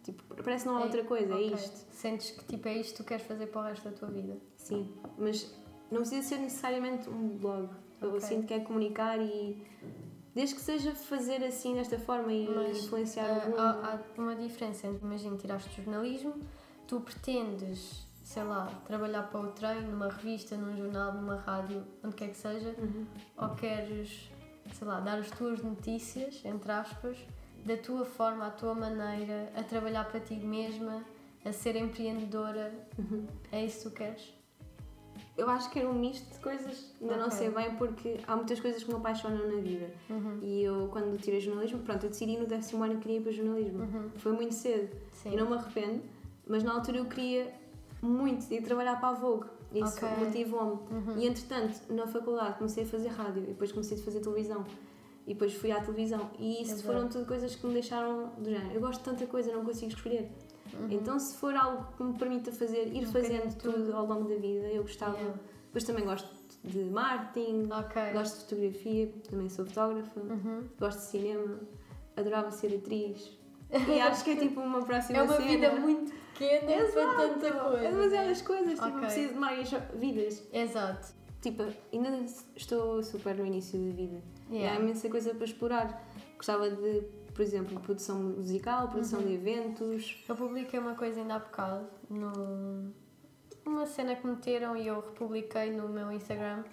Tipo, 0.06 0.24
parece 0.44 0.64
que 0.66 0.70
não 0.70 0.78
há 0.78 0.82
É- 0.82 0.84
outra 0.84 1.04
coisa, 1.04 1.34
ok. 1.34 1.52
é 1.52 1.54
isto. 1.56 1.78
Sentes 1.92 2.30
que 2.32 2.46
tipo, 2.46 2.68
é 2.68 2.76
isto 2.78 2.92
que 2.92 3.04
tu 3.04 3.08
queres 3.08 3.26
fazer 3.26 3.48
para 3.48 3.62
o 3.62 3.64
resto 3.64 3.90
da 3.90 3.96
tua 3.98 4.08
vida? 4.10 4.38
Sim, 4.56 4.96
mas 5.18 5.52
não 5.90 6.02
precisa 6.02 6.22
ser 6.28 6.38
necessariamente 6.38 7.10
um 7.10 7.30
blog. 7.38 7.70
Eu 8.00 8.10
Ok. 8.10 8.22
sinto 8.22 8.46
que 8.46 8.54
é 8.54 8.60
comunicar 8.60 9.20
e 9.20 9.66
desde 10.36 10.54
que 10.56 10.62
seja 10.62 10.94
fazer 10.94 11.44
assim 11.44 11.74
desta 11.74 11.98
forma 11.98 12.32
e 12.32 12.48
Mas, 12.48 12.84
influenciar 12.84 13.26
Ah, 13.26 13.46
o 13.46 13.50
mundo. 13.50 13.60
há, 13.60 13.72
há 13.96 14.22
uma 14.22 14.36
diferença 14.36 14.86
entre, 14.86 15.04
imagina, 15.04 15.36
tiraste 15.38 15.76
jornalismo, 15.82 16.36
tu 16.88 17.02
pretendes, 17.02 18.06
sei 18.24 18.44
lá, 18.44 18.68
trabalhar 18.86 19.24
para 19.24 19.40
o 19.40 19.48
trem, 19.54 19.82
numa 19.82 20.10
revista, 20.10 20.56
num 20.56 20.76
jornal, 20.78 21.14
numa 21.14 21.38
rádio, 21.38 21.84
onde 22.04 22.16
quer 22.16 22.30
que 22.30 22.38
seja, 22.38 22.76
Uhum. 22.78 23.06
ou 23.38 23.50
queres, 23.56 24.30
sei 24.72 24.88
lá, 24.88 25.00
dar 25.00 25.18
as 25.18 25.32
tuas 25.32 25.64
notícias, 25.64 26.44
entre 26.46 26.72
aspas, 26.72 27.18
da 27.66 27.76
tua 27.78 28.06
forma, 28.06 28.46
à 28.48 28.50
tua 28.52 28.74
maneira, 28.76 29.52
a 29.56 29.64
trabalhar 29.64 30.06
para 30.06 30.20
ti 30.20 30.36
mesma, 30.36 31.04
a 31.44 31.52
ser 31.52 31.76
empreendedora, 31.76 32.72
Uhum. 32.98 33.26
é 33.52 33.66
isso 33.66 33.78
que 33.90 33.90
tu 33.90 33.96
queres? 33.96 34.36
eu 35.38 35.50
acho 35.50 35.70
que 35.70 35.80
era 35.80 35.90
um 35.90 35.94
misto 35.94 36.32
de 36.34 36.40
coisas, 36.40 36.94
ainda 37.02 37.18
não 37.18 37.26
Ok. 37.28 37.38
sei 37.38 37.50
bem, 37.50 37.76
porque 37.76 38.20
há 38.26 38.36
muitas 38.38 38.58
coisas 38.60 38.82
que 38.84 38.90
me 38.90 38.96
apaixonam 38.98 39.46
na 39.54 39.62
vida. 39.62 39.90
Uhum. 40.10 40.40
E 40.42 40.64
eu, 40.64 40.88
quando 40.90 41.18
tirei 41.18 41.42
jornalismo, 41.42 41.80
pronto, 41.80 42.06
eu 42.06 42.10
decidi 42.10 42.38
no 42.38 42.46
décimo 42.46 42.84
ano 42.84 42.96
que 42.96 43.02
queria 43.02 43.18
ir 43.18 43.22
para 43.22 43.32
jornalismo. 43.34 43.80
Uhum. 43.84 44.10
Foi 44.16 44.32
muito 44.32 44.54
cedo. 44.54 44.96
Sim. 45.12 45.34
E 45.34 45.36
não 45.36 45.50
me 45.50 45.56
arrependo, 45.58 46.02
mas 46.48 46.64
na 46.64 46.74
altura 46.74 47.00
eu 47.00 47.06
queria 47.06 47.54
muito 48.02 48.50
ir 48.54 48.62
trabalhar 48.64 48.98
para 49.00 49.10
a 49.10 49.14
Vogue. 49.14 49.48
Isso 49.74 50.06
Ok. 50.06 50.08
motivou-me. 50.26 50.72
Uhum. 50.96 51.18
E 51.18 51.28
entretanto, 51.28 51.82
na 51.94 52.08
faculdade 52.08 52.58
comecei 52.58 52.84
a 52.84 52.88
fazer 52.88 53.10
rádio 53.10 53.44
e 53.44 53.48
depois 53.48 53.72
comecei 53.74 53.98
a 53.98 54.02
fazer 54.02 54.22
televisão. 54.22 54.64
E 55.28 55.34
depois 55.34 55.54
fui 55.54 55.72
à 55.72 55.80
televisão. 55.82 56.30
E 56.38 56.62
isso 56.62 56.74
Exato. 56.74 56.84
foram 56.84 57.10
tudo 57.10 57.26
coisas 57.26 57.56
que 57.56 57.66
me 57.66 57.74
deixaram 57.74 58.30
do 58.38 58.50
género. 58.50 58.72
Eu 58.74 58.82
gosto 58.82 59.00
de 59.00 59.06
tanta 59.06 59.26
coisa, 59.26 59.52
não 59.52 59.66
consigo 59.66 59.92
escolher. 59.92 60.30
Então, 60.90 61.18
se 61.20 61.36
for 61.38 61.56
algo 61.56 61.88
que 61.96 62.04
me 62.04 62.18
permita 62.18 62.52
fazer, 62.52 62.88
ir 62.94 63.08
Um 63.08 63.12
fazendo 63.12 63.56
tudo 63.58 63.96
ao 63.96 64.06
longo 64.06 64.28
da 64.30 64.36
vida, 64.36 64.68
eu 64.68 64.82
gostava. 64.84 65.16
Yeah. 65.18 65.40
Depois 65.68 65.84
também 65.84 66.04
gosto 66.06 66.30
de 66.64 66.84
marketing, 66.86 67.70
Ok. 67.72 68.02
gosto 68.14 68.36
de 68.38 68.44
fotografia, 68.44 69.12
também 69.30 69.50
sou 69.50 69.66
fotógrafa, 69.66 70.20
Uhum. 70.20 70.64
gosto 70.80 71.00
de 71.00 71.06
cinema, 71.06 71.60
adorava 72.18 72.52
ser 72.52 72.76
atriz. 72.76 73.32
E 73.88 74.00
acho 74.02 74.24
que 74.24 74.32
é 74.32 74.36
tipo 74.36 74.60
uma 74.60 74.84
próxima 74.84 75.20
É 75.20 75.22
uma 75.24 75.34
cena. 75.38 75.48
vida 75.48 75.76
muito 75.80 76.12
pequena 76.34 76.66
para 76.68 76.76
Exato. 76.84 77.18
tanta 77.18 77.52
coisa. 77.52 77.78
É 77.86 77.92
demasiadas 77.92 78.42
coisas, 78.42 78.74
tipo, 78.74 78.86
Ok. 78.88 79.00
preciso 79.00 79.34
de 79.34 79.40
mais 79.40 79.72
vidas. 79.96 80.44
Exato. 80.52 81.14
Tipo, 81.42 81.64
ainda 81.94 82.26
estou 82.56 83.02
super 83.04 83.36
no 83.36 83.46
início 83.46 83.80
da 83.80 83.92
vida. 83.94 84.22
Yeah. 84.50 84.78
há 84.78 84.82
imensa 84.82 85.10
coisa 85.10 85.34
para 85.34 85.46
explorar. 85.46 86.04
Gostava 86.38 86.70
de, 86.70 87.02
por 87.34 87.42
exemplo, 87.42 87.80
produção 87.80 88.20
musical, 88.22 88.90
produção 88.90 89.20
Uhum. 89.20 89.28
de 89.28 89.34
eventos. 89.34 90.24
Eu 90.28 90.36
publiquei 90.36 90.80
uma 90.80 90.96
coisa 90.96 91.20
ainda 91.22 91.36
há 91.36 91.40
bocado 91.40 91.88
no... 92.10 92.92
uma 93.66 93.86
cena 93.86 94.16
que 94.16 94.26
meteram 94.28 94.76
e 94.78 94.88
eu 94.88 95.00
republiquei 95.02 95.72
no 95.72 95.90
meu 95.90 96.12
Instagram 96.12 96.64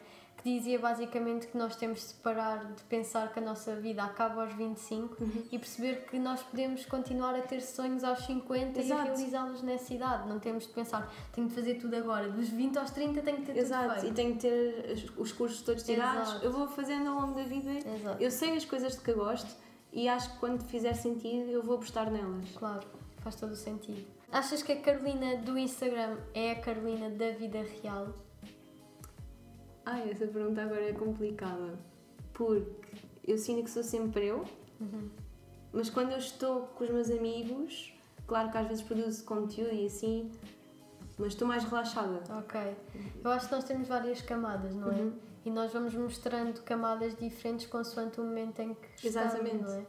que 0.43 0.59
dizia 0.59 0.79
basicamente 0.79 1.47
que 1.47 1.57
nós 1.57 1.77
temos 1.77 1.99
de 1.99 2.05
separar 2.07 2.65
de 2.65 2.83
pensar 2.85 3.33
que 3.33 3.39
a 3.39 3.43
nossa 3.43 3.77
vida 3.77 4.03
acaba 4.03 4.43
aos 4.43 4.53
25 4.55 5.23
Uhum. 5.23 5.45
e 5.53 5.59
perceber 5.59 6.05
que 6.11 6.19
nós 6.19 6.43
podemos 6.43 6.85
continuar 6.87 7.35
a 7.35 7.43
ter 7.43 7.61
sonhos 7.61 8.03
aos 8.03 8.25
50 8.27 8.79
e 8.79 8.83
a 8.83 8.85
Exato. 8.85 9.03
realizá-los 9.05 9.63
nessa 9.63 9.95
idade. 9.95 10.29
Não 10.29 10.39
temos 10.41 10.67
de 10.67 10.73
pensar, 10.73 11.13
tenho 11.33 11.47
de 11.49 11.55
fazer 11.55 11.75
tudo 11.77 11.95
agora. 11.95 12.29
Dos 12.29 12.49
20 12.49 12.77
aos 12.79 12.91
30 12.91 13.23
tenho 13.23 13.37
que 13.39 13.47
ter 13.53 13.57
Exato, 13.57 13.85
tudo 13.89 13.97
e 13.99 14.01
feito. 14.01 14.15
tenho 14.15 14.33
que 14.35 14.41
ter 14.41 14.93
os- 14.93 15.19
os 15.19 15.33
cursos 15.33 15.63
todos 15.63 15.83
tirados. 15.85 16.29
Exato. 16.31 16.45
Eu 16.45 16.53
vou 16.53 16.67
fazendo 16.67 17.09
ao 17.11 17.21
longo 17.21 17.35
da 17.35 17.45
vida. 17.45 17.71
Exato. 17.71 18.23
Eu 18.23 18.31
sei 18.31 18.57
as 18.57 18.65
coisas 18.65 18.95
de 18.97 19.01
que 19.01 19.11
eu 19.11 19.17
gosto 19.17 19.49
e 19.93 20.09
acho 20.09 20.33
que 20.33 20.39
quando 20.39 20.63
fizer 20.65 20.95
sentido 20.95 21.51
eu 21.51 21.63
vou 21.63 21.77
apostar 21.77 22.11
nelas. 22.11 22.51
Claro, 22.57 22.81
faz 23.21 23.37
todo 23.37 23.53
o 23.53 23.57
sentido. 23.57 24.05
Achas 24.33 24.63
que 24.63 24.73
a 24.73 24.81
Carolina 24.81 25.37
do 25.37 25.57
Instagram 25.59 26.17
é 26.35 26.53
a 26.53 26.61
Carolina 26.61 27.11
da 27.11 27.31
vida 27.31 27.63
real? 27.83 28.09
Ai, 29.85 30.11
essa 30.11 30.27
pergunta 30.27 30.63
agora 30.63 30.89
é 30.89 30.93
complicada. 30.93 31.79
Porque 32.33 32.97
eu 33.27 33.37
sinto 33.39 33.65
que 33.65 33.71
sou 33.71 33.83
sempre 33.83 34.27
eu, 34.27 34.45
Uhum. 34.81 35.09
mas 35.73 35.89
quando 35.91 36.13
eu 36.13 36.19
estou 36.19 36.63
com 36.75 36.85
os 36.85 36.91
meus 36.91 37.11
amigos, 37.11 37.93
claro 38.27 38.51
que 38.51 38.59
às 38.59 38.67
vezes 38.69 38.83
produzo 38.83 39.25
conteúdo 39.25 39.73
e 39.75 39.87
assim, 39.87 40.31
mas 41.19 41.29
estou 41.29 41.47
mais 41.47 41.63
relaxada. 41.65 42.21
Ok. 42.39 42.61
Eu 43.23 43.31
acho 43.31 43.49
que 43.49 43.55
nós 43.55 43.65
temos 43.65 43.87
várias 43.89 44.21
camadas, 44.23 44.75
não 44.75 44.91
é? 44.91 44.95
Uhum. 44.95 45.13
E 45.45 45.51
nós 45.51 45.73
vamos 45.73 45.93
mostrando 45.95 46.63
camadas 46.63 47.17
diferentes 47.17 47.67
consoante 47.67 48.21
o 48.21 48.25
momento 48.25 48.61
em 48.61 48.75
que 48.75 49.07
Exatamente. 49.09 49.57
estamos, 49.57 49.73
não 49.73 49.79
é? 49.81 49.87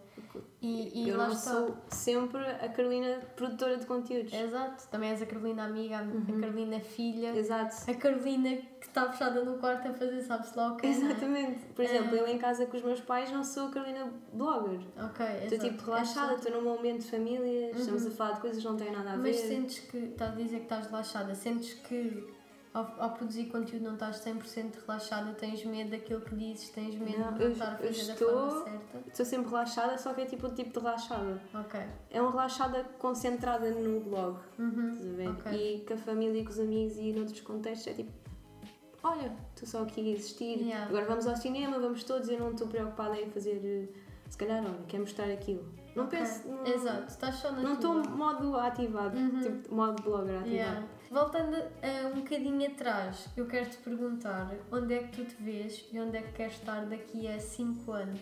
E, 0.62 1.04
e 1.06 1.10
eu 1.10 1.18
não 1.18 1.32
está. 1.32 1.52
sou 1.52 1.78
sempre 1.90 2.42
a 2.44 2.68
Carolina 2.70 3.20
produtora 3.36 3.78
de 3.78 3.86
conteúdos. 3.86 4.34
Exato. 4.34 4.88
Também 4.90 5.12
és 5.12 5.22
a 5.22 5.26
Carolina 5.28 5.64
amiga, 5.64 6.00
a 6.00 6.02
Uhum. 6.02 6.40
Carolina 6.42 6.80
filha, 6.80 7.36
Exato. 7.38 7.90
a 7.90 7.94
Carolina 7.94 8.50
que 8.82 8.88
está 8.88 9.12
fechada 9.12 9.44
no 9.44 9.58
quarto 9.60 9.88
a 9.90 9.94
fazer 9.94 10.22
sabe-se 10.22 10.58
lá 10.58 10.74
o 10.74 10.78
que 10.78 10.88
Exatamente. 10.88 11.60
Por 11.76 11.86
exemplo, 11.86 12.16
É. 12.16 12.22
eu 12.22 12.28
em 12.28 12.38
casa 12.40 12.66
com 12.66 12.76
os 12.78 12.84
meus 12.84 13.00
pais 13.02 13.32
não 13.32 13.44
sou 13.44 13.68
a 13.68 13.72
Carolina 13.72 14.12
blogger. 14.34 14.80
Ok, 14.98 15.26
Estou 15.44 15.60
tipo 15.60 15.84
relaxada, 15.84 16.34
estou 16.34 16.52
num 16.52 16.64
momento 16.64 17.02
de 17.02 17.12
família, 17.12 17.72
estamos 17.72 18.08
a 18.08 18.10
falar 18.12 18.32
de 18.34 18.42
coisas 18.42 18.60
que 18.64 18.68
não 18.68 18.76
têm 18.76 18.92
nada 18.92 19.12
a 19.12 19.16
ver. 19.18 19.22
Mas 19.22 19.36
sentes 19.36 19.80
que, 19.80 19.98
estás 19.98 20.32
a 20.32 20.36
dizer 20.36 20.58
que 20.58 20.64
estás 20.64 20.88
relaxada, 20.88 21.36
sentes 21.36 21.74
que 21.76 22.28
ao, 22.74 22.92
ao 23.00 23.12
produzir 23.12 23.46
conteúdo 23.46 23.84
não 23.86 23.94
estás 23.94 24.18
100% 24.24 24.74
relaxada, 24.88 25.32
tens 25.34 25.64
medo 25.64 25.92
daquilo 25.92 26.22
que 26.22 26.36
dizes, 26.36 26.70
tens 26.70 26.96
medo 26.96 27.20
Não, 27.20 27.34
de 27.34 27.40
não 27.44 27.52
estar 27.52 27.74
a 27.74 27.78
fazer 27.78 27.90
estou- 27.90 28.32
da 28.32 28.50
forma 28.50 28.64
certa? 28.64 29.10
Estou 29.10 29.26
sempre 29.26 29.50
relaxada, 29.50 29.98
só 29.98 30.14
que 30.14 30.22
é 30.22 30.26
tipo 30.26 30.48
o 30.48 30.50
tipo 30.54 30.72
de 30.72 30.80
relaxada. 30.86 31.42
Ok. 31.54 31.80
É 32.10 32.22
uma 32.22 32.32
relaxada 32.32 32.84
concentrada 32.98 33.70
no 33.70 34.00
blog, 34.02 34.38
Uhum. 34.58 34.90
estás 34.92 35.06
a 35.08 35.16
ver? 35.16 35.30
Ok. 35.30 35.52
E 35.52 35.86
com 35.86 35.94
a 35.94 35.98
família 35.98 36.42
e 36.42 36.44
com 36.46 36.52
os 36.52 36.60
amigos 36.60 36.98
e 36.98 37.14
noutros 37.14 37.42
contextos 37.42 37.88
é 37.88 37.94
tipo, 37.94 38.12
olha, 39.04 39.32
estou 39.54 39.68
só 39.68 39.84
aqui 39.84 40.02
a 40.02 40.14
existir, 40.18 40.60
Yeah. 40.60 40.88
agora 40.88 41.06
vamos 41.06 41.28
ao 41.28 41.36
cinema, 41.36 41.78
vamos 41.80 42.04
todos, 42.04 42.28
eu 42.30 42.40
não 42.40 42.52
estou 42.52 42.68
preocupada 42.68 43.20
em 43.20 43.30
fazer, 43.30 43.94
se 44.30 44.38
calhar, 44.38 44.64
olha, 44.64 44.74
quero 44.88 45.04
mostrar 45.04 45.30
aquilo. 45.30 45.64
Não 45.96 46.06
Ok. 46.06 46.18
penso, 46.18 46.48
não, 46.48 46.66
Exato, 46.66 47.08
estás 47.08 47.36
só 47.36 47.52
na 47.52 47.62
não 47.62 47.74
estou 47.74 47.94
modo 48.10 48.56
ativado, 48.58 49.16
Uhum. 49.16 49.42
tipo 49.42 49.76
modo 49.76 50.02
blogger 50.02 50.38
ativado. 50.40 50.50
Yeah. 50.50 50.84
Voltando 51.14 51.56
um 52.12 52.22
bocadinho 52.22 52.66
atrás, 52.72 53.30
eu 53.38 53.46
quero 53.46 53.70
te 53.70 53.78
perguntar 53.78 54.52
onde 54.72 54.96
é 54.96 55.04
que 55.04 55.18
tu 55.18 55.26
te 55.26 55.44
vês 55.44 55.88
e 55.92 56.00
onde 56.00 56.18
é 56.18 56.24
que 56.24 56.32
queres 56.32 56.54
estar 56.56 56.88
daqui 56.88 57.28
a 57.28 57.40
5 57.40 57.92
anos? 57.92 58.20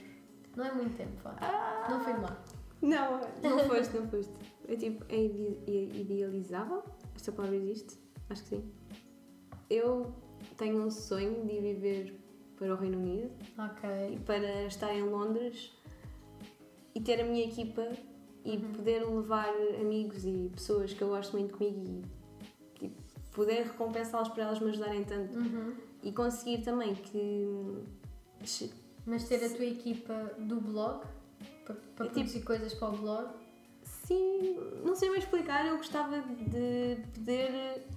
Não 0.57 0.65
é 0.65 0.73
muito 0.73 0.97
tempo, 0.97 1.13
vá. 1.23 1.33
Ah! 1.39 1.87
Não 1.89 2.01
foi 2.01 2.13
mal. 2.15 2.37
Não, 2.81 3.21
não 3.41 3.59
foste, 3.59 3.95
não 3.95 4.09
foste. 4.09 4.33
É 4.67 4.75
tipo, 4.75 5.05
é 5.07 5.15
é 5.15 5.99
idealizável? 6.01 6.83
Esta 7.15 7.31
palavra 7.31 7.55
existe? 7.55 7.97
Acho 8.29 8.43
que 8.43 8.49
sim. 8.49 8.71
Eu 9.69 10.13
tenho 10.57 10.83
um 10.85 10.91
sonho 10.91 11.45
de 11.45 11.53
ir 11.53 11.61
viver 11.61 12.19
para 12.57 12.73
o 12.73 12.75
Reino 12.75 12.97
Unido 12.97 13.31
e 14.11 14.19
para 14.19 14.65
estar 14.65 14.93
em 14.93 15.03
Londres 15.03 15.71
e 16.93 16.99
ter 16.99 17.21
a 17.21 17.23
minha 17.23 17.45
equipa 17.45 17.87
e 18.43 18.57
Uhum. 18.57 18.73
poder 18.73 19.05
levar 19.07 19.47
amigos 19.79 20.25
e 20.25 20.49
pessoas 20.53 20.91
que 20.93 21.01
eu 21.01 21.09
gosto 21.09 21.37
muito 21.37 21.55
comigo 21.55 21.79
e 21.79 22.20
poder 23.31 23.63
recompensá-los 23.63 24.29
por 24.29 24.39
elas 24.39 24.59
me 24.59 24.69
ajudarem 24.69 25.03
tanto 25.03 25.37
Uhum. 25.37 25.73
e 26.03 26.11
conseguir 26.11 26.63
também 26.63 26.93
que 26.95 27.83
Mas 29.05 29.23
ter 29.25 29.43
a 29.43 29.49
tua 29.49 29.65
equipa 29.65 30.13
do 30.39 30.59
blog, 30.61 31.03
para, 31.65 31.75
para 31.95 32.05
É 32.05 32.09
tipo- 32.09 32.13
produzir 32.13 32.41
coisas 32.43 32.73
para 32.73 32.89
o 32.89 32.97
blog, 32.97 33.29
Sim, 33.83 34.57
não 34.83 34.93
sei 34.95 35.09
mais 35.09 35.23
explicar. 35.23 35.65
Eu 35.65 35.77
gostava 35.77 36.19
de 36.19 36.97
poder. 37.13 37.87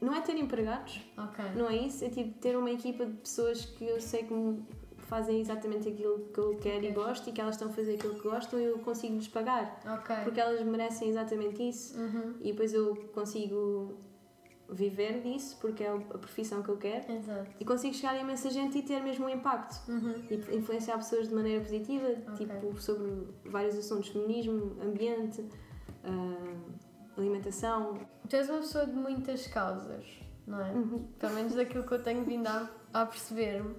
Não 0.00 0.12
é 0.14 0.20
ter 0.20 0.36
empregados, 0.36 1.00
ok. 1.16 1.44
não 1.54 1.70
é 1.70 1.76
isso. 1.76 2.04
É 2.04 2.08
tipo 2.10 2.36
ter 2.38 2.56
uma 2.56 2.70
equipa 2.70 3.06
de 3.06 3.12
pessoas 3.12 3.64
que 3.64 3.84
eu 3.84 4.00
sei 4.00 4.24
que 4.24 4.34
me 4.34 4.62
fazem 5.06 5.40
exatamente 5.40 5.88
aquilo 5.88 6.18
que 6.32 6.38
eu 6.38 6.56
quero 6.60 6.84
e 6.84 6.90
Ok. 6.90 6.92
gosto 7.04 7.28
e 7.30 7.32
que 7.32 7.40
elas 7.40 7.54
estão 7.54 7.68
a 7.68 7.72
fazer 7.72 7.94
aquilo 7.94 8.14
que 8.14 8.22
gostam 8.28 8.58
e 8.60 8.64
eu 8.64 8.78
consigo 8.80 9.14
lhes 9.14 9.28
pagar. 9.28 9.80
Ok. 9.98 10.14
Porque 10.24 10.40
elas 10.40 10.60
merecem 10.62 11.08
exatamente 11.08 11.66
isso 11.68 11.98
Uhum. 11.98 12.34
e 12.40 12.52
depois 12.52 12.72
eu 12.74 12.94
consigo 13.14 13.98
viver 14.68 15.20
disso 15.22 15.56
porque 15.60 15.84
é 15.84 15.90
a 15.92 16.18
profissão 16.18 16.60
que 16.60 16.68
eu 16.68 16.76
quero 16.76 17.12
Exato. 17.12 17.50
e 17.60 17.64
consigo 17.64 17.94
chegar 17.94 18.14
a 18.16 18.18
imensa 18.18 18.50
gente 18.50 18.76
e 18.78 18.82
ter 18.82 19.00
mesmo 19.00 19.26
um 19.26 19.28
impacto 19.28 19.88
Uhum. 19.88 20.14
e 20.28 20.56
influenciar 20.56 20.96
pessoas 20.96 21.28
de 21.28 21.34
maneira 21.34 21.62
positiva, 21.62 22.08
Ok. 22.32 22.46
tipo 22.46 22.80
sobre 22.80 23.28
vários 23.44 23.76
assuntos, 23.78 24.08
feminismo, 24.08 24.76
ambiente, 24.82 25.44
ah, 26.02 26.56
alimentação. 27.16 27.94
Tu 28.28 28.34
és 28.36 28.48
uma 28.50 28.58
pessoa 28.58 28.86
de 28.86 28.92
muitas 28.92 29.46
causas, 29.46 30.04
não 30.46 30.60
é? 30.60 30.72
Uhum. 30.72 31.06
Pelo 31.18 31.34
menos 31.34 31.54
daquilo 31.54 31.84
que 31.84 31.92
eu 31.92 32.02
tenho 32.02 32.24
vindo 32.24 32.48
a, 32.48 32.68
a 32.92 33.06
perceber-me. 33.06 33.74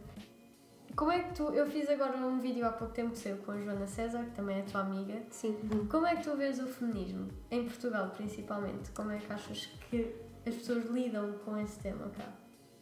Como 0.97 1.11
é 1.11 1.19
que 1.23 1.33
tu. 1.35 1.43
Eu 1.53 1.65
fiz 1.67 1.87
agora 1.89 2.17
um 2.17 2.39
vídeo 2.39 2.65
há 2.65 2.71
pouco 2.71 2.93
tempo 2.93 3.15
seu 3.15 3.37
com 3.37 3.51
a 3.51 3.57
Joana 3.61 3.85
César, 3.87 4.23
que 4.25 4.31
também 4.31 4.57
é 4.59 4.61
tua 4.63 4.81
amiga. 4.81 5.21
Sim. 5.29 5.55
Como 5.91 6.07
é 6.07 6.15
que 6.15 6.23
tu 6.23 6.35
vês 6.35 6.59
o 6.59 6.65
feminismo? 6.67 7.27
Em 7.51 7.63
Portugal, 7.65 8.09
principalmente. 8.17 8.89
Como 8.91 9.11
é 9.11 9.17
que 9.19 9.31
achas 9.31 9.67
que 9.89 10.15
as 10.45 10.55
pessoas 10.55 10.85
lidam 10.85 11.33
com 11.45 11.55
esse 11.57 11.77
tema 11.79 12.09
cá? 12.09 12.25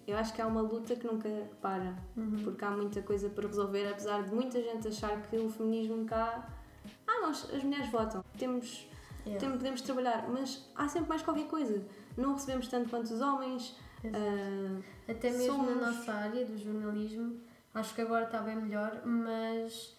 Eu 0.08 0.16
acho 0.18 0.34
que 0.34 0.42
há 0.42 0.48
uma 0.48 0.62
luta 0.62 0.96
que 0.96 1.06
nunca 1.06 1.28
para, 1.62 1.96
Uhum. 2.16 2.38
porque 2.44 2.64
há 2.64 2.72
muita 2.72 3.02
coisa 3.02 3.28
para 3.30 3.48
resolver, 3.48 3.90
apesar 3.90 4.24
de 4.24 4.34
muita 4.34 4.62
gente 4.62 4.88
achar 4.88 5.22
que 5.24 5.36
o 5.38 5.50
feminismo 5.50 6.06
cá. 6.06 6.48
Ah, 7.08 7.22
nós, 7.22 7.50
as 7.54 7.64
mulheres 7.64 7.90
votam, 7.92 8.24
temos, 8.38 8.88
Yeah. 9.26 9.50
podemos 9.58 9.82
trabalhar, 9.82 10.30
mas 10.30 10.72
há 10.76 10.88
sempre 10.88 11.10
mais 11.10 11.24
qualquer 11.24 11.48
coisa. 11.48 11.84
Não 12.16 12.34
recebemos 12.34 12.68
tanto 12.68 12.90
quanto 12.90 13.06
os 13.12 13.20
homens. 13.20 13.76
Ah, 14.06 14.80
Até 15.12 15.32
mesmo 15.32 15.48
somos- 15.56 15.76
na 15.76 15.88
nossa 15.92 16.14
área 16.14 16.46
do 16.46 16.56
jornalismo, 16.58 17.42
acho 17.76 17.94
que 17.94 18.02
agora 18.02 18.26
está 18.26 18.40
bem 18.40 18.56
melhor, 18.56 19.02
mas 19.06 19.96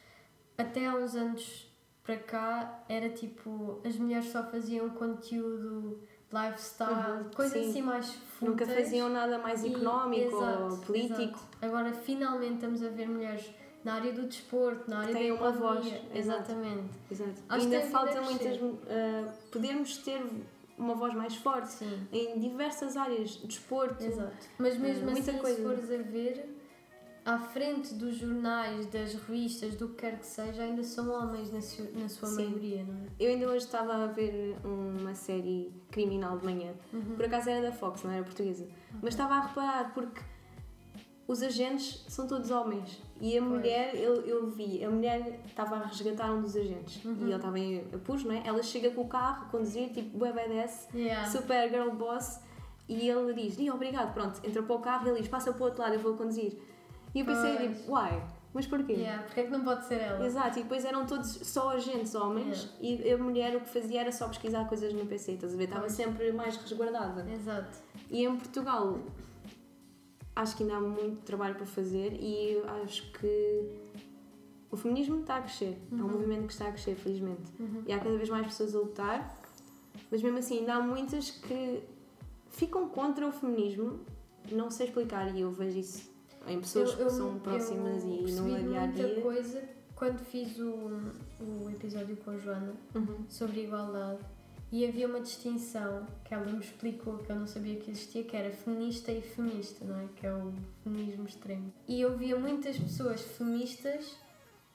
até 0.59 0.87
há 0.87 0.95
uns 0.97 1.15
anos 1.15 1.71
para 2.03 2.17
cá 2.17 2.85
era 2.89 3.09
tipo, 3.11 3.81
as 3.85 3.97
mulheres 3.97 4.27
só 4.31 4.43
faziam 4.45 4.89
conteúdo 4.91 6.01
lifestyle, 6.33 6.91
Uhum, 7.23 7.31
coisas 7.35 7.63
sim. 7.63 7.71
assim 7.71 7.83
mais 7.83 8.11
fúteis. 8.13 8.51
nunca 8.51 8.67
faziam 8.67 9.09
nada 9.09 9.39
mais 9.39 9.63
E- 9.63 9.69
económico 9.69 10.35
ou 10.37 10.43
exato, 10.43 10.87
político. 10.87 11.21
exato. 11.23 11.45
Agora 11.63 11.93
finalmente 11.93 12.55
estamos 12.55 12.83
a 12.83 12.89
ver 12.89 13.09
mulheres 13.09 13.49
na 13.85 13.95
área 13.95 14.13
do 14.13 14.23
desporto, 14.25 14.91
na 14.91 14.99
área 15.01 15.13
da 15.13 15.19
têm 15.21 15.31
uma 15.33 15.53
voz. 15.53 15.87
Exatamente. 16.15 16.91
Exato. 17.11 17.43
Acho 17.49 17.65
Ainda 17.65 17.81
tem 17.81 17.91
falta 17.91 18.19
a 18.19 18.23
muitas. 18.23 18.59
ah, 18.89 19.33
podermos 19.53 19.99
ter 19.99 20.21
uma 20.77 20.95
voz 20.95 21.15
mais 21.15 21.37
forte 21.37 21.69
Sim. 21.73 22.07
em 22.13 22.39
diversas 22.41 22.97
áreas, 22.97 23.37
desporto. 23.37 24.03
Exato. 24.05 24.37
Mas 24.59 24.77
mesmo 24.77 25.11
muita 25.11 25.31
assim, 25.31 25.39
coisa. 25.41 25.57
se 25.57 25.63
fores 25.63 25.91
a 25.91 26.03
ver, 26.03 26.56
à 27.27 27.39
frente 27.39 27.93
dos 27.93 28.17
jornais, 28.17 28.87
das 28.87 29.13
revistas, 29.15 29.75
do 29.75 29.89
que 29.89 29.97
quer 29.97 30.19
que 30.19 30.27
seja, 30.27 30.63
ainda 30.63 30.83
são 30.85 31.11
homens 31.11 31.53
na, 31.53 31.61
su- 31.61 31.91
na 31.95 32.09
sua 32.09 32.29
Sim. 32.29 32.45
maioria, 32.47 32.85
não 32.85 32.95
é? 32.95 33.07
Eu 33.19 33.31
ainda 33.33 33.47
hoje 33.49 33.65
estava 33.67 33.95
a 34.05 34.07
ver 34.07 34.57
uma 34.65 35.15
série 35.15 35.73
criminal 35.91 36.39
de 36.39 36.45
manhã. 36.45 36.73
Uhum. 36.93 37.17
Por 37.17 37.25
acaso 37.25 37.51
era 37.51 37.61
da 37.63 37.73
Fox, 37.73 38.03
não 38.05 38.13
era 38.13 38.23
portuguesa. 38.25 38.67
Mas 39.03 39.15
estava 39.15 39.35
a 39.35 39.41
reparar 39.49 39.93
porque 39.93 40.21
os 41.27 41.43
agentes 41.43 42.05
são 42.09 42.29
todos 42.29 42.51
homens. 42.53 43.03
E 43.21 43.37
a 43.37 43.43
Pois. 43.43 43.53
mulher, 43.53 43.95
eu, 43.97 44.15
eu 44.25 44.47
vi, 44.49 44.85
a 44.85 44.89
mulher 44.91 45.41
estava 45.47 45.77
a 45.77 45.87
resgatar 45.87 46.31
um 46.33 46.41
dos 46.43 46.55
agentes. 46.55 47.05
Uhum. 47.05 47.17
E 47.21 47.25
ele 47.25 47.35
estava 47.35 47.59
em 47.59 47.79
apuros, 47.93 48.23
não 48.25 48.33
é? 48.33 48.43
Ela 48.47 48.63
chega 48.63 48.91
com 48.93 49.01
o 49.01 49.09
carro 49.09 49.47
a 49.47 49.49
conduzir, 49.49 49.91
tipo, 49.93 50.17
bué 50.17 50.33
BDS, 50.33 50.89
Yeah. 50.95 51.29
super 51.29 51.69
girl 51.69 51.91
boss. 51.91 52.39
E 52.89 53.09
ele 53.11 53.35
diz, 53.35 53.59
"Ih, 53.59 53.69
obrigado, 53.71 54.15
pronto. 54.15 54.41
Entrou 54.47 54.65
para 54.65 54.77
o 54.77 54.79
carro 54.79 55.07
e 55.07 55.11
ele 55.11 55.19
diz, 55.19 55.29
passa 55.29 55.53
para 55.53 55.61
o 55.61 55.65
outro 55.65 55.83
lado, 55.83 55.95
eu 55.95 55.99
vou 56.01 56.15
conduzir. 56.15 56.57
E 57.17 57.21
eu 57.21 57.25
pensei, 57.25 57.57
Pois. 57.57 57.79
tipo, 57.79 57.93
uai, 57.93 58.23
mas 58.53 58.67
porquê? 58.67 58.93
Yeah. 58.93 59.23
Porque 59.23 59.41
é 59.41 59.45
que 59.45 59.51
não 59.51 59.65
pode 59.65 59.87
ser 59.87 60.03
ela? 60.03 60.27
Exato, 60.27 60.59
e 60.59 60.63
depois 60.63 60.85
eram 60.85 61.07
todos 61.07 61.31
só 61.31 61.71
agentes 61.71 62.15
homens 62.15 62.69
e 62.79 63.11
a 63.11 63.17
mulher 63.17 63.57
o 63.57 63.61
que 63.61 63.71
fazia 63.71 64.03
era 64.03 64.13
só 64.13 64.29
pesquisar 64.29 64.69
coisas 64.69 64.93
no 64.93 65.07
PC, 65.07 65.33
estás 65.33 65.55
a 65.55 65.57
ver? 65.57 65.65
Estava 65.65 65.89
sempre 65.89 66.31
mais 66.33 66.59
resguardada. 66.59 67.27
Exato. 67.33 67.79
E 68.11 68.23
em 68.23 68.37
Portugal 68.37 68.99
acho 70.35 70.59
que 70.59 70.63
ainda 70.63 70.77
há 70.77 70.81
muito 70.81 71.23
trabalho 71.23 71.55
para 71.55 71.65
fazer 71.65 72.13
e 72.21 72.63
acho 72.85 73.11
que 73.13 73.71
o 74.71 74.77
feminismo 74.77 75.21
está 75.21 75.37
a 75.37 75.41
crescer. 75.41 75.79
É 75.91 75.95
um 75.95 76.09
movimento 76.09 76.49
que 76.49 76.53
está 76.53 76.67
a 76.69 76.73
crescer, 76.73 76.97
felizmente. 76.97 77.51
Uhum. 77.59 77.83
E 77.87 77.95
há 77.95 77.99
cada 77.99 78.15
vez 78.15 78.29
mais 78.29 78.47
pessoas 78.47 78.75
a 78.75 78.79
lutar, 78.79 79.43
mas 80.11 80.23
mesmo 80.23 80.37
assim 80.37 80.59
ainda 80.59 80.75
há 80.75 80.81
muitas 80.83 81.31
que 81.31 81.83
ficam 82.51 82.87
contra 82.91 83.27
o 83.27 83.33
feminismo. 83.33 84.01
Não 84.53 84.71
sei 84.71 84.87
explicar 84.89 85.35
e 85.35 85.41
eu 85.41 85.51
vejo 85.51 85.79
isso 85.79 86.16
em 86.49 86.61
pessoas 86.61 86.95
que 86.95 87.11
são 87.11 87.39
próximas 87.39 88.03
eu 88.05 88.11
e 88.11 88.17
no 88.17 88.23
percebi 88.25 88.69
dia 88.69 88.81
a 88.81 88.87
muita 88.87 89.05
dia. 89.09 89.21
coisa 89.21 89.63
quando 89.95 90.19
fiz 90.21 90.59
o, 90.59 91.01
o 91.41 91.71
episódio 91.71 92.17
com 92.19 92.31
a 92.31 92.37
Joana 92.37 92.75
Uhum. 92.95 93.25
sobre 93.29 93.65
igualdade 93.65 94.21
e 94.73 94.85
havia 94.87 95.07
uma 95.07 95.21
distinção 95.21 96.07
que 96.25 96.35
ela 96.35 96.45
me 96.45 96.59
explicou 96.59 97.19
que 97.19 97.31
eu 97.31 97.37
não 97.37 97.47
sabia 97.47 97.77
que 97.77 97.91
existia, 97.91 98.25
que 98.25 98.37
era 98.37 98.51
feminista 98.51 99.13
e 99.13 99.23
feminista, 99.23 99.85
não 99.85 99.99
é? 100.01 100.09
Que 100.17 100.27
é 100.27 100.35
o 100.35 100.53
feminismo 100.83 101.25
extremo. 101.27 101.73
E 101.87 102.01
eu 102.01 102.17
via 102.19 102.37
muitas 102.39 102.77
pessoas 102.77 103.21
feministas 103.23 104.17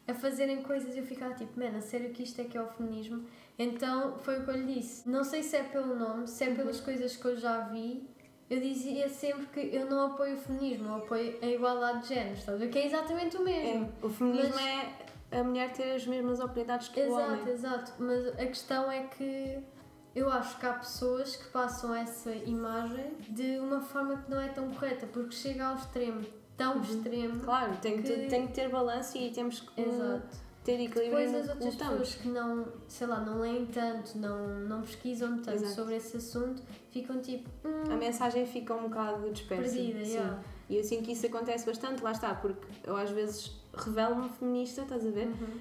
a 0.07 0.13
fazerem 0.13 0.63
coisas 0.63 0.95
e 0.95 0.99
eu 0.99 1.05
ficava 1.05 1.33
tipo, 1.35 1.59
mano, 1.59 1.77
a 1.77 1.81
sério 1.81 2.09
que 2.11 2.23
isto 2.23 2.39
é 2.39 2.45
que 2.45 2.57
é 2.57 2.61
o 2.61 2.67
feminismo? 2.67 3.23
Então 3.59 4.17
foi 4.19 4.39
o 4.39 4.43
que 4.45 4.49
eu 4.49 4.55
lhe 4.57 4.73
disse. 4.75 5.07
Não 5.07 5.23
sei 5.25 5.43
se 5.43 5.57
é 5.57 5.63
pelo 5.63 5.93
nome, 5.95 6.25
se 6.27 6.43
é 6.45 6.55
pelas 6.55 6.79
coisas 6.79 7.15
que 7.17 7.25
eu 7.25 7.35
já 7.37 7.59
vi. 7.67 8.01
Eu 8.51 8.59
dizia 8.59 9.07
sempre 9.07 9.45
que 9.45 9.73
eu 9.73 9.89
não 9.89 10.07
apoio 10.07 10.35
o 10.35 10.37
feminismo, 10.37 10.89
eu 10.89 10.95
apoio 10.95 11.37
a 11.41 11.45
igualdade 11.45 12.01
de 12.01 12.07
géneros, 12.15 12.39
estás 12.39 12.57
a 12.57 12.59
ver? 12.65 12.69
Que 12.69 12.79
é 12.79 12.85
exatamente 12.85 13.37
o 13.37 13.43
mesmo. 13.45 13.85
É, 14.03 14.05
o 14.05 14.09
feminismo 14.09 14.53
Mas- 14.55 14.65
é 15.31 15.39
a 15.39 15.43
mulher 15.45 15.71
ter 15.71 15.93
as 15.95 16.05
mesmas 16.05 16.37
oportunidades 16.41 16.89
que 16.89 16.99
o 16.99 17.03
Exato, 17.05 17.31
homem. 17.31 17.47
exato. 17.53 17.93
Mas 17.97 18.27
a 18.27 18.45
questão 18.45 18.91
é 18.91 19.03
que 19.03 19.57
eu 20.13 20.29
acho 20.29 20.59
que 20.59 20.65
há 20.65 20.73
pessoas 20.73 21.37
que 21.37 21.47
passam 21.47 21.95
essa 21.95 22.29
imagem 22.35 23.13
de 23.29 23.57
uma 23.57 23.79
forma 23.79 24.17
que 24.17 24.29
não 24.29 24.41
é 24.41 24.49
tão 24.49 24.69
correta, 24.69 25.07
porque 25.07 25.33
chega 25.33 25.67
ao 25.67 25.75
extremo, 25.77 26.21
tão 26.57 26.75
Uhum. 26.75 26.81
extremo. 26.81 27.39
Claro, 27.45 27.77
tem 27.81 28.01
que, 28.01 28.13
Que- 28.13 28.25
tem 28.27 28.47
que 28.47 28.53
ter 28.53 28.67
balanço 28.67 29.17
e 29.17 29.31
temos 29.31 29.61
que 29.61 29.81
Exato. 29.81 30.27
Ter 30.63 30.73
equilíbrio 30.73 31.17
Depois 31.17 31.31
no 31.31 31.37
as 31.39 31.49
outras 31.49 31.75
pessoas 31.75 32.15
que 32.15 32.27
não, 32.27 32.67
sei 32.87 33.07
lá, 33.07 33.19
não 33.19 33.39
leem 33.39 33.65
tanto, 33.65 34.17
não, 34.17 34.59
não 34.59 34.81
pesquisam 34.81 35.37
tanto 35.37 35.55
Exato. 35.55 35.73
sobre 35.73 35.95
esse 35.95 36.17
assunto, 36.17 36.61
ficam 36.91 37.19
tipo, 37.19 37.49
hum, 37.65 37.91
A 37.91 37.95
mensagem 37.95 38.45
fica 38.45 38.73
um 38.75 38.83
bocado 38.83 39.29
dispersa. 39.31 39.63
perdida, 39.75 40.05
sim. 40.05 40.11
yeah. 40.13 40.39
E 40.69 40.77
eu 40.77 40.83
sinto 40.83 41.03
que 41.03 41.11
isso 41.13 41.25
acontece 41.25 41.65
bastante, 41.65 42.01
lá 42.01 42.11
está, 42.11 42.33
porque 42.35 42.65
eu 42.83 42.95
às 42.95 43.09
vezes 43.09 43.51
revelo-me 43.73 44.29
feminista, 44.29 44.83
estás 44.83 45.05
a 45.05 45.09
ver? 45.09 45.27
Uhum. 45.27 45.59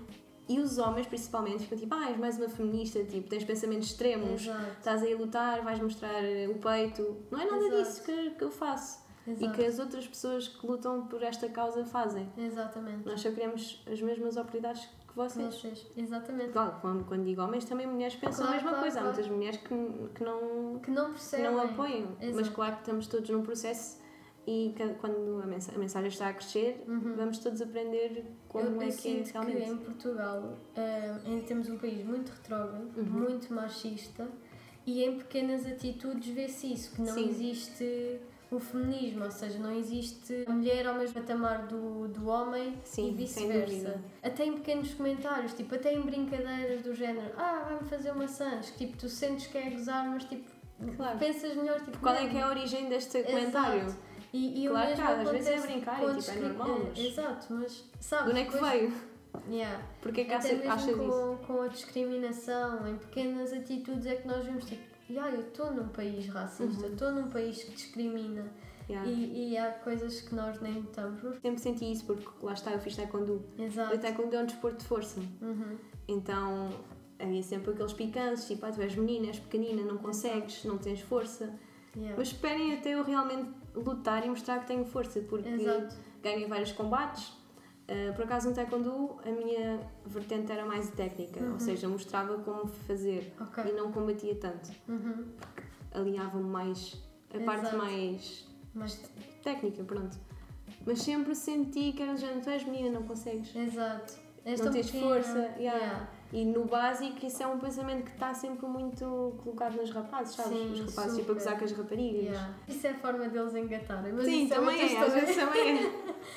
E 0.48 0.58
os 0.58 0.78
homens, 0.78 1.06
principalmente, 1.06 1.60
ficam 1.60 1.78
tipo, 1.78 1.94
ah, 1.94 2.10
és 2.10 2.16
mais 2.18 2.36
uma 2.36 2.48
feminista, 2.48 3.02
tipo, 3.04 3.28
tens 3.28 3.44
pensamentos 3.44 3.88
extremos, 3.88 4.42
Exato, 4.42 4.70
estás 4.78 5.02
aí 5.02 5.12
a 5.12 5.16
lutar, 5.16 5.62
vais 5.62 5.80
mostrar 5.80 6.22
o 6.48 6.54
peito. 6.58 7.16
Não 7.30 7.40
é 7.40 7.44
nada 7.44 7.64
Exato. 7.66 7.82
disso 7.82 8.02
que, 8.02 8.30
que 8.30 8.44
eu 8.44 8.50
faço. 8.50 8.99
E 9.26 9.32
exato. 9.32 9.52
que 9.54 9.64
as 9.64 9.78
outras 9.78 10.06
pessoas 10.06 10.48
que 10.48 10.66
lutam 10.66 11.06
por 11.06 11.22
esta 11.22 11.48
causa 11.48 11.84
fazem. 11.84 12.28
Exatamente. 12.36 13.06
Nós 13.06 13.20
só 13.20 13.30
queremos 13.30 13.82
as 13.90 14.00
mesmas 14.00 14.36
oportunidades 14.36 14.88
que 15.06 15.14
vocês. 15.14 15.54
Vocês. 15.54 15.86
Exatamente. 15.96 16.52
Claro, 16.52 16.78
quando, 16.80 17.04
quando 17.04 17.24
digo 17.24 17.42
homens, 17.42 17.64
também 17.64 17.86
mulheres 17.86 18.14
pensam 18.16 18.46
Claro, 18.46 18.50
a 18.52 18.54
mesma 18.54 18.70
claro, 18.70 18.82
coisa. 18.82 18.98
Há 18.98 19.02
claro. 19.02 19.14
muitas 19.16 19.32
mulheres 19.36 19.60
que, 19.60 20.08
que, 20.14 20.24
não, 20.24 20.78
Que 20.80 20.90
não 20.90 21.04
que 21.06 21.10
percebem. 21.12 21.46
não 21.52 21.60
apoiam. 21.62 22.16
Mas 22.18 22.28
Exato. 22.30 22.50
claro 22.52 22.74
que 22.76 22.80
estamos 22.82 23.06
todos 23.08 23.28
num 23.30 23.42
processo 23.42 24.00
e 24.46 24.72
que- 24.74 24.94
quando 24.94 25.42
a 25.42 25.46
mensa- 25.46 25.72
a 25.74 25.78
mensagem 25.78 26.08
está 26.08 26.28
a 26.28 26.32
crescer, 26.32 26.82
Uhum. 26.88 27.14
vamos 27.14 27.38
todos 27.38 27.60
aprender 27.60 28.24
como 28.48 28.64
eu, 28.64 28.70
é 28.70 28.74
eu 28.74 28.78
que 28.78 28.84
é 28.86 28.90
sinto 28.90 29.30
realmente. 29.32 29.56
que 29.64 29.70
em 29.70 29.76
Portugal 29.76 30.58
eh, 30.74 31.14
ainda 31.26 31.46
temos 31.46 31.68
um 31.68 31.76
país 31.78 32.04
muito 32.04 32.30
retrógrado, 32.30 32.90
Uhum. 32.96 33.04
muito 33.04 33.52
machista 33.52 34.26
e 34.86 35.04
em 35.04 35.18
pequenas 35.18 35.66
atitudes 35.66 36.26
vê-se 36.34 36.72
isso, 36.72 36.94
que 36.96 37.02
não 37.02 37.12
Sim. 37.14 37.28
existe 37.28 38.18
o 38.50 38.58
feminismo, 38.58 39.24
ou 39.24 39.30
seja, 39.30 39.58
não 39.58 39.70
existe 39.72 40.44
a 40.46 40.50
mulher 40.52 40.86
ao 40.86 40.94
mesmo 40.96 41.20
patamar 41.20 41.66
do, 41.66 42.08
do 42.08 42.28
homem 42.28 42.76
Sim, 42.84 43.10
e 43.10 43.14
vice-versa. 43.14 44.00
Até 44.22 44.44
em 44.44 44.54
pequenos 44.54 44.92
comentários, 44.94 45.54
tipo, 45.54 45.74
até 45.74 45.92
em 45.94 46.00
brincadeiras 46.02 46.82
do 46.82 46.94
género, 46.94 47.32
ah, 47.36 47.62
vai-me 47.68 47.88
fazer 47.88 48.12
maçãs, 48.12 48.70
que 48.70 48.86
tipo, 48.86 48.96
tu 48.98 49.08
sentes 49.08 49.46
que 49.46 49.56
é 49.56 49.70
gozar, 49.70 50.08
mas 50.08 50.24
tipo, 50.24 50.50
Claro. 50.96 51.18
pensas 51.18 51.54
melhor, 51.54 51.80
tipo, 51.80 51.98
Qual 51.98 52.14
é 52.14 52.22
"Não, 52.22 52.28
que 52.30 52.36
é 52.38 52.42
a 52.42 52.48
origem 52.48 52.88
deste 52.88 53.18
Exato. 53.18 53.32
comentário? 53.34 53.94
E, 54.32 54.64
e 54.64 54.68
Claro 54.68 54.88
mesmo 54.88 55.04
há, 55.04 55.08
às 55.10 55.30
vezes 55.30 55.48
é 55.48 55.60
brincar 55.60 56.02
e, 56.02 56.16
tipo, 56.20 56.30
é 56.30 56.34
normal, 56.40 56.68
é, 56.76 56.84
mas- 56.88 56.98
Exato, 56.98 57.46
mas 57.50 57.84
sabes, 58.00 58.24
De 58.26 58.30
onde 58.30 58.40
é 58.40 58.44
que 58.46 58.52
depois- 58.52 58.72
veio? 58.72 59.10
Yeah. 59.48 59.80
Porquê 60.02 60.24
que 60.24 60.32
Até 60.32 60.48
acha, 60.68 60.86
mesmo 60.86 61.02
isso? 61.04 61.36
com, 61.46 61.46
com 61.54 61.62
a 61.62 61.68
discriminação, 61.68 62.86
em 62.88 62.96
pequenas 62.96 63.52
atitudes 63.52 64.06
é 64.06 64.16
que 64.16 64.26
nós 64.26 64.44
vemos 64.44 64.64
tipo, 64.64 64.82
yeah, 65.10 65.34
eu 65.34 65.40
estou 65.40 65.72
num 65.72 65.88
país 65.88 66.26
racista, 66.28 66.86
Uhum. 66.86 66.92
estou 66.92 67.12
num 67.12 67.28
país 67.28 67.62
que 67.64 67.72
discrimina 67.72 68.44
Yeah. 68.88 69.08
e, 69.08 69.50
e 69.52 69.56
há 69.56 69.70
coisas 69.70 70.20
que 70.20 70.34
nós 70.34 70.60
nem 70.60 70.74
notamos. 70.82 71.20
Sempre 71.40 71.60
senti 71.60 71.92
isso 71.92 72.04
porque 72.06 72.26
lá 72.42 72.54
está, 72.54 72.72
eu 72.72 72.80
fiz 72.80 72.96
taekwondo. 72.96 73.44
Exato. 73.56 73.94
O 73.94 73.98
taekwondo 73.98 74.34
é 74.34 74.42
um 74.42 74.46
desporto 74.46 74.78
de 74.78 74.84
força. 74.84 75.20
Uhum. 75.40 75.76
Então 76.08 76.70
havia 77.18 77.42
sempre 77.42 77.70
aqueles 77.70 77.92
picantes, 77.92 78.48
tipo, 78.48 78.66
ah, 78.66 78.72
tu 78.72 78.82
és 78.82 78.96
menina, 78.96 79.28
és 79.28 79.38
pequenina, 79.38 79.82
não 79.82 79.96
consegues, 79.98 80.64
não 80.64 80.76
tens 80.76 81.00
força. 81.02 81.54
Yeah. 81.94 82.16
Mas 82.18 82.28
esperem 82.28 82.74
até 82.74 82.94
eu 82.94 83.04
realmente 83.04 83.50
lutar 83.76 84.24
e 84.26 84.28
mostrar 84.28 84.58
que 84.60 84.66
tenho 84.66 84.84
força, 84.84 85.20
porque 85.20 85.48
Exato. 85.48 85.94
ganhei 86.22 86.46
vários 86.48 86.72
combates. 86.72 87.32
Uh, 87.90 88.14
por 88.14 88.24
acaso 88.24 88.48
no 88.48 88.54
taekwondo 88.54 89.18
a 89.26 89.30
minha 89.32 89.80
vertente 90.06 90.52
era 90.52 90.64
mais 90.64 90.88
técnica, 90.90 91.40
Uhum. 91.40 91.54
ou 91.54 91.58
seja, 91.60 91.88
mostrava 91.88 92.38
como 92.38 92.68
fazer 92.68 93.32
Ok. 93.40 93.64
e 93.68 93.72
não 93.72 93.90
combatia 93.90 94.36
tanto. 94.36 94.70
Uhum. 94.88 95.24
Aliava-me 95.92 96.48
mais 96.48 96.96
a 97.34 97.40
parte 97.40 97.62
Exato. 97.62 97.76
mais 97.78 98.46
Mas, 98.72 99.00
técnica, 99.42 99.82
pronto. 99.82 100.16
Mas 100.86 101.02
sempre 101.02 101.34
senti 101.34 101.92
que 101.92 102.00
era 102.02 102.14
do 102.14 102.20
género, 102.20 102.40
tu 102.42 102.50
és 102.50 102.64
menina, 102.64 102.90
não 102.90 103.02
consegues. 103.02 103.54
exato. 103.56 104.14
És 104.44 104.58
Não 104.60 104.72
tens 104.72 104.86
pequena. 104.90 105.06
força, 105.14 105.38
yeah. 105.58 105.58
Yeah. 105.78 106.08
E 106.32 106.44
no 106.44 106.64
básico 106.64 107.26
isso 107.26 107.42
é 107.42 107.46
um 107.46 107.58
pensamento 107.58 108.04
que 108.04 108.12
está 108.12 108.32
sempre 108.32 108.66
muito 108.66 109.34
colocado 109.42 109.74
nos 109.76 109.90
rapazes, 109.90 110.34
sabes? 110.36 110.52
Sim, 110.56 110.72
Os 110.72 110.80
rapazes 110.94 111.18
tipo 111.18 111.32
a 111.32 111.34
super. 111.34 111.34
gozar 111.34 111.58
com 111.58 111.64
as 111.64 111.72
raparigas. 111.72 112.22
Yeah. 112.22 112.54
Isso 112.68 112.86
é 112.86 112.90
a 112.90 112.94
forma 112.94 113.28
deles 113.28 113.54
engatarem. 113.54 114.12
Mas 114.12 114.24
Sim, 114.24 114.44
isso 114.44 114.54
também 114.54 114.80
é, 114.80 114.94
é, 114.94 114.98
às 115.04 115.12
vezes 115.12 115.36
também 115.36 115.78
é. 115.78 115.92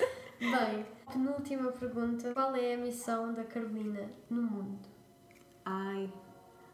Bem, 0.51 0.85
penúltima 1.11 1.71
pergunta. 1.71 2.33
Qual 2.33 2.55
é 2.55 2.73
a 2.73 2.77
missão 2.77 3.33
da 3.33 3.43
Carolina 3.43 4.09
no 4.29 4.41
mundo? 4.41 4.79
Ai, 5.65 6.11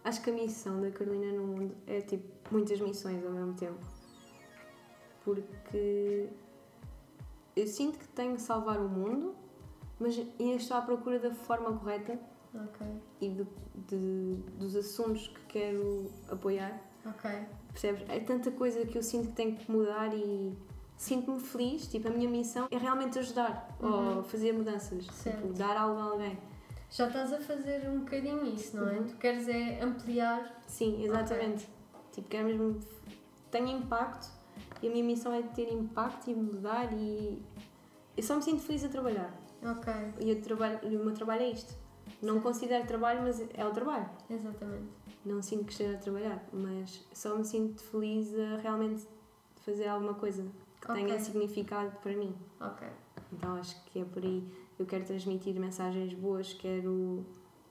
acho 0.04 0.22
que 0.24 0.30
a 0.32 0.34
missão 0.34 0.82
da 0.82 0.90
Carolina 0.92 1.32
no 1.34 1.48
mundo 1.48 1.76
é 1.86 2.02
tipo 2.02 2.26
muitas 2.52 2.80
missões 2.80 3.24
ao 3.24 3.32
mesmo 3.32 3.54
tempo. 3.54 3.80
Porque 5.24 6.30
eu 7.56 7.68
sinto 7.68 8.00
que 8.00 8.08
tenho 8.10 8.36
que 8.36 8.42
salvar 8.42 8.80
o 8.80 8.90
mundo, 8.90 9.36
mas 10.00 10.18
ainda 10.40 10.56
estou 10.56 10.78
à 10.78 10.82
procura 10.82 11.20
da 11.20 11.32
forma 11.34 11.78
correta 11.78 12.20
Ok, 12.56 12.88
e 13.22 13.30
de, 13.30 13.48
de- 13.88 14.36
dos 14.58 14.76
assuntos 14.76 15.28
que 15.28 15.42
quero 15.48 16.10
apoiar. 16.32 16.82
ok. 17.06 17.30
Percebes? 17.72 18.10
É 18.10 18.20
tanta 18.20 18.50
coisa 18.50 18.84
que 18.86 18.98
eu 18.98 19.04
sinto 19.04 19.28
que 19.28 19.34
tenho 19.36 19.56
que 19.56 19.72
mudar 19.72 20.12
e 20.16 20.58
sinto-me 21.00 21.40
feliz. 21.40 21.88
Tipo, 21.88 22.10
a 22.10 22.12
minha 22.12 22.30
missão 22.30 22.68
é 22.70 22.78
realmente 22.78 23.18
ajudar 23.18 23.76
Uhum. 23.82 24.18
ou 24.18 24.24
fazer 24.24 24.52
mudanças. 24.52 25.06
Certo. 25.08 25.42
Tipo, 25.42 25.54
dar 25.54 25.76
algo 25.78 26.00
a 26.00 26.04
alguém. 26.04 26.38
Já 26.92 27.08
estás 27.08 27.32
a 27.34 27.40
fazer 27.40 27.88
um 27.90 28.00
bocadinho 28.00 28.46
isso, 28.46 28.76
não 28.78 28.88
é? 28.90 28.98
Uhum. 29.00 29.08
Tu 29.08 29.16
queres 29.16 29.48
é 29.48 29.82
ampliar. 29.82 30.62
Sim, 30.68 31.04
exatamente. 31.04 31.68
Tipo, 32.12 32.28
quero 32.28 32.48
mesmo. 32.48 32.80
Tenho 33.50 33.68
impacto 33.70 34.30
e 34.82 34.88
a 34.88 34.92
minha 34.92 35.04
missão 35.04 35.34
é 35.34 35.42
ter 35.42 35.72
impacto 35.72 36.30
e 36.30 36.36
mudar 36.36 36.92
e. 36.94 37.42
Eu 38.18 38.24
só 38.24 38.36
me 38.36 38.42
sinto 38.42 38.62
feliz 38.62 38.84
a 38.84 38.90
trabalhar. 38.90 39.32
Ok, 39.64 39.94
E, 40.20 40.30
eu 40.30 40.42
trabalho, 40.42 40.80
o 40.84 41.06
meu 41.06 41.14
trabalho 41.14 41.44
é 41.44 41.50
isto. 41.52 41.74
Não 42.22 42.36
Sim. 42.36 42.42
considero 42.42 42.86
trabalho, 42.88 43.22
mas 43.22 43.40
é 43.54 43.66
o 43.66 43.72
trabalho. 43.72 44.10
exatamente. 44.30 44.90
não 45.26 45.42
sinto 45.42 45.66
que 45.66 45.72
esteja 45.72 45.96
a 45.96 46.00
trabalhar, 46.00 46.44
mas 46.52 47.06
só 47.14 47.36
me 47.38 47.44
sinto 47.46 47.82
feliz 47.84 48.34
a 48.38 48.58
realmente 48.58 49.06
fazer 49.58 49.88
alguma 49.88 50.14
coisa 50.16 50.46
que 50.82 50.92
Ok. 50.92 51.04
tenha 51.06 51.20
significado 51.20 51.92
para 52.02 52.14
mim. 52.16 52.34
Ok. 52.60 52.88
Então 53.34 53.56
acho 53.56 53.82
que 53.86 54.00
é 54.00 54.06
por 54.06 54.24
aí. 54.24 54.44
Eu 54.78 54.86
quero 54.86 55.04
transmitir 55.06 55.60
mensagens 55.60 56.14
boas, 56.14 56.54
quero 56.54 57.26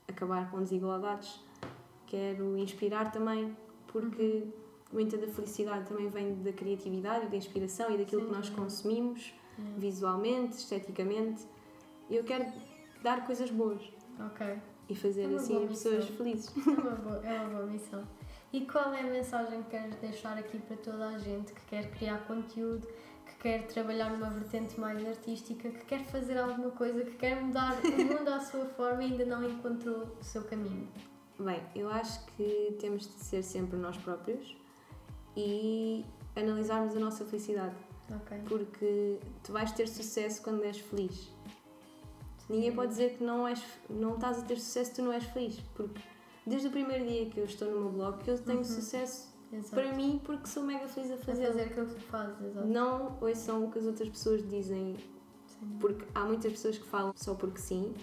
acabar 0.07 0.49
com 0.51 0.59
desigualdades, 0.61 1.43
quero 2.05 2.57
inspirar 2.57 3.11
também, 3.11 3.55
porque 3.87 4.47
muita 4.91 5.17
da 5.17 5.27
felicidade 5.27 5.87
também 5.87 6.07
vem 6.07 6.35
da 6.41 6.53
criatividade, 6.53 7.27
da 7.27 7.35
inspiração 7.37 7.91
e 7.91 7.97
daquilo 7.97 8.21
Sim. 8.21 8.27
que 8.27 8.33
nós 8.33 8.49
consumimos 8.49 9.33
Yeah. 9.57 9.77
visualmente, 9.77 10.55
esteticamente. 10.55 11.45
Eu 12.09 12.23
quero 12.23 12.45
dar 13.03 13.25
coisas 13.25 13.51
boas 13.51 13.81
Ok. 14.17 14.57
e 14.87 14.95
fazer 14.95 15.23
É 15.29 15.35
assim 15.35 15.61
as 15.63 15.69
pessoas 15.69 16.05
felizes. 16.07 16.49
É 16.65 16.69
uma, 16.79 16.91
boa, 16.95 17.25
é 17.25 17.41
uma 17.41 17.49
boa 17.49 17.65
missão. 17.65 18.01
E 18.51 18.65
qual 18.65 18.93
é 18.93 19.01
a 19.01 19.03
mensagem 19.03 19.61
que 19.63 19.69
queres 19.69 19.95
deixar 19.97 20.37
aqui 20.37 20.57
para 20.57 20.75
toda 20.77 21.07
a 21.09 21.17
gente 21.19 21.53
que 21.53 21.61
quer 21.65 21.91
criar 21.91 22.25
conteúdo, 22.25 22.87
que 23.25 23.35
quer 23.41 23.67
trabalhar 23.67 24.09
numa 24.09 24.29
vertente 24.31 24.79
mais 24.79 25.05
artística, 25.07 25.69
que 25.69 25.85
quer 25.85 26.03
fazer 26.05 26.37
alguma 26.37 26.71
coisa, 26.71 27.03
que 27.03 27.15
quer 27.15 27.39
mudar 27.39 27.77
o 27.83 27.91
mundo 28.03 28.27
à 28.27 28.39
sua 28.39 28.65
forma 28.65 29.03
e 29.03 29.11
ainda 29.11 29.25
não 29.25 29.47
encontrou 29.47 30.17
o 30.19 30.23
seu 30.23 30.43
caminho? 30.45 30.87
Bem, 31.39 31.61
eu 31.75 31.89
acho 31.89 32.25
que 32.25 32.75
temos 32.79 33.03
de 33.03 33.23
ser 33.23 33.43
sempre 33.43 33.77
nós 33.77 33.95
próprios 33.97 34.57
e 35.37 36.03
analisarmos 36.35 36.95
a 36.95 36.99
nossa 36.99 37.23
felicidade. 37.25 37.75
Ok. 38.11 38.39
porque 38.47 39.19
tu 39.43 39.51
vais 39.51 39.71
ter 39.71 39.87
sucesso 39.87 40.41
quando 40.41 40.63
és 40.63 40.79
feliz. 40.79 41.31
Ninguém 42.49 42.73
pode 42.73 42.89
dizer 42.89 43.17
que 43.17 43.23
não, 43.23 43.47
és, 43.47 43.63
não 43.87 44.15
estás 44.15 44.39
a 44.39 44.41
ter 44.41 44.57
sucesso, 44.57 44.95
tu 44.95 45.03
não 45.03 45.13
és 45.13 45.23
feliz, 45.25 45.59
porque 45.75 46.01
desde 46.49 46.67
o 46.67 46.71
primeiro 46.71 47.05
dia 47.07 47.25
que 47.27 47.39
eu 47.39 47.45
estou 47.45 47.69
no 47.71 47.79
meu 47.81 47.89
blog 47.91 48.23
que 48.23 48.29
eu 48.31 48.37
tenho 48.39 48.57
Uhum. 48.59 48.63
sucesso 48.63 49.33
Exato. 49.51 49.75
para 49.75 49.93
mim 49.93 50.19
porque 50.23 50.47
sou 50.47 50.63
mega 50.63 50.87
feliz 50.87 51.11
a 51.11 51.15
A 51.15 51.17
fazer. 51.17 51.45
fazer 51.47 51.61
aquilo 51.63 51.85
que 51.87 51.95
tu 51.95 52.01
fazes, 52.01 52.41
exato. 52.41 52.67
Não 52.67 53.17
ouçam 53.21 53.65
o 53.65 53.71
que 53.71 53.79
as 53.79 53.85
outras 53.85 54.09
pessoas 54.09 54.47
dizem, 54.49 54.97
Sim. 55.47 55.77
porque 55.79 56.05
há 56.13 56.25
muitas 56.25 56.51
pessoas 56.51 56.77
que 56.77 56.85
falam 56.85 57.13
só 57.15 57.33
porque 57.35 57.59
sim 57.59 57.93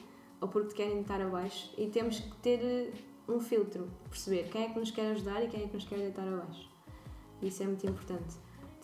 ou 0.41 0.49
porque 0.49 0.75
querem 0.75 1.01
estar 1.01 1.21
abaixo 1.21 1.73
e 1.79 1.89
temos 1.89 2.21
que 2.21 2.37
ter 2.39 2.61
eh, 2.63 2.93
um 3.29 3.41
filtro, 3.41 3.89
perceber 4.09 4.49
quem 4.51 4.65
é 4.65 4.69
que 4.69 4.79
nos 4.79 4.91
quer 4.91 5.11
ajudar 5.13 5.43
e 5.43 5.49
quem 5.49 5.65
é 5.65 5.67
que 5.69 5.75
nos 5.75 5.85
quer 5.85 5.97
deitar 5.99 6.27
abaixo. 6.29 6.71
Isso 7.43 7.63
é 7.63 7.67
muito 7.67 7.87
importante. 7.87 8.37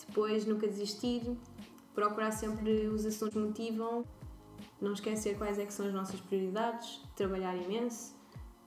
Depois, 0.07 0.45
nunca 0.47 0.67
desistir, 0.67 1.23
procurar 1.95 2.33
sempre 2.33 2.87
os 2.89 3.07
assuntos 3.07 3.35
que 3.35 3.39
motivam, 3.41 4.05
não 4.81 4.93
esquecer 4.95 5.37
quais 5.39 5.59
é 5.59 5.65
que 5.67 5.73
são 5.73 5.87
as 5.87 5.93
nossas 5.95 6.21
prioridades, 6.21 7.01
trabalhar 7.15 7.55
imenso 7.57 8.15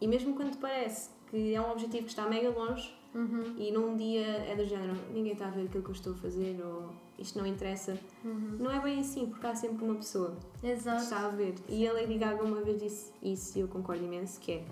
e 0.02 0.08
mesmo 0.08 0.34
quando 0.36 0.52
te 0.52 0.58
parece 0.58 1.10
que 1.30 1.54
é 1.54 1.62
um 1.62 1.72
objetivo 1.72 2.04
que 2.04 2.10
está 2.10 2.28
mega 2.30 2.50
longe 2.50 2.94
Uhum. 3.14 3.56
e 3.58 3.72
num 3.72 3.96
dia 3.96 4.26
é 4.26 4.56
do 4.58 4.66
género, 4.66 4.94
ninguém 5.14 5.32
está 5.32 5.48
a 5.48 5.50
ver 5.50 5.68
aquilo 5.68 5.82
que 5.84 5.90
eu 5.90 5.94
estou 5.96 6.12
a 6.12 6.18
fazer 6.18 6.60
ou 6.62 6.92
isto 7.18 7.40
não 7.40 7.46
interessa, 7.48 7.98
Uhum. 8.26 8.58
não 8.60 8.70
é 8.70 8.78
bem 8.82 9.00
assim, 9.00 9.28
porque 9.28 9.48
há 9.48 9.56
sempre 9.56 9.86
uma 9.86 9.96
pessoa 9.96 10.36
que 10.60 10.68
Exato. 10.68 11.02
está 11.04 11.20
a 11.26 11.30
ver. 11.30 11.56
E 11.70 11.88
a 11.88 11.94
Lady 11.94 12.18
Gaga 12.18 12.44
uma 12.44 12.60
vez 12.62 12.78
disse 12.82 13.14
isso 13.24 13.58
e 13.58 13.62
eu 13.62 13.70
concordo 13.70 14.04
imenso, 14.04 14.38
que 14.42 14.52
é 14.52 14.66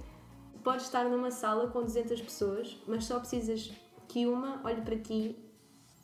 podes 0.62 0.86
estar 0.86 1.06
numa 1.06 1.32
sala 1.32 1.68
com 1.70 1.82
200 1.84 2.22
pessoas, 2.22 2.78
mas 2.86 3.06
só 3.06 3.18
precisas 3.20 3.72
que 4.10 4.26
uma 4.26 4.60
olhe 4.66 4.82
para 4.82 4.98
ti 4.98 5.38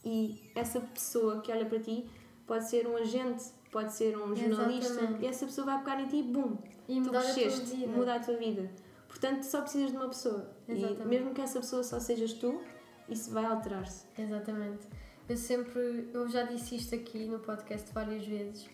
e 0.05 0.49
essa 0.55 0.79
pessoa 0.79 1.41
que 1.41 1.51
olha 1.51 1.65
para 1.65 1.79
ti 1.79 2.05
pode 2.47 2.69
ser 2.69 2.88
um 2.88 2.95
agente, 2.95 3.43
pode 3.69 3.93
ser 3.93 4.17
um 4.17 4.34
jornalista 4.36 4.93
Exatamente. 4.93 5.23
e 5.25 5.27
essa 5.27 5.45
pessoa 5.45 5.65
vai 5.65 5.79
pegar 5.79 6.01
em 6.01 6.08
ti 6.08 6.17
e 6.19 6.23
bum, 6.23 6.58
E 6.88 6.95
tu 7.01 7.08
mudar 7.08 7.19
a 7.19 7.21
tua 7.23 7.34
cresceste, 7.34 7.75
vida. 7.75 7.88
muda 7.91 8.15
a 8.15 8.19
tua 8.19 8.38
vida. 8.38 8.71
Portanto, 9.09 9.43
só 9.43 9.61
precisas 9.61 9.91
de 9.91 9.97
uma 9.97 10.07
pessoa. 10.07 10.49
Exatamente. 10.67 11.01
E 11.01 11.05
mesmo 11.05 11.33
que 11.33 11.41
essa 11.41 11.59
pessoa 11.59 11.83
só 11.83 11.99
sejas 11.99 12.31
tu, 12.33 12.61
isso 13.09 13.31
vai 13.31 13.43
alterar-se. 13.43 14.05
Exatamente. 14.17 14.87
Eu 15.27 15.35
sempre, 15.35 16.09
eu 16.13 16.29
já 16.29 16.43
disse 16.43 16.75
isto 16.75 16.95
aqui 16.95 17.25
no 17.25 17.39
podcast 17.39 17.91
várias 17.91 18.25
vezes 18.25 18.69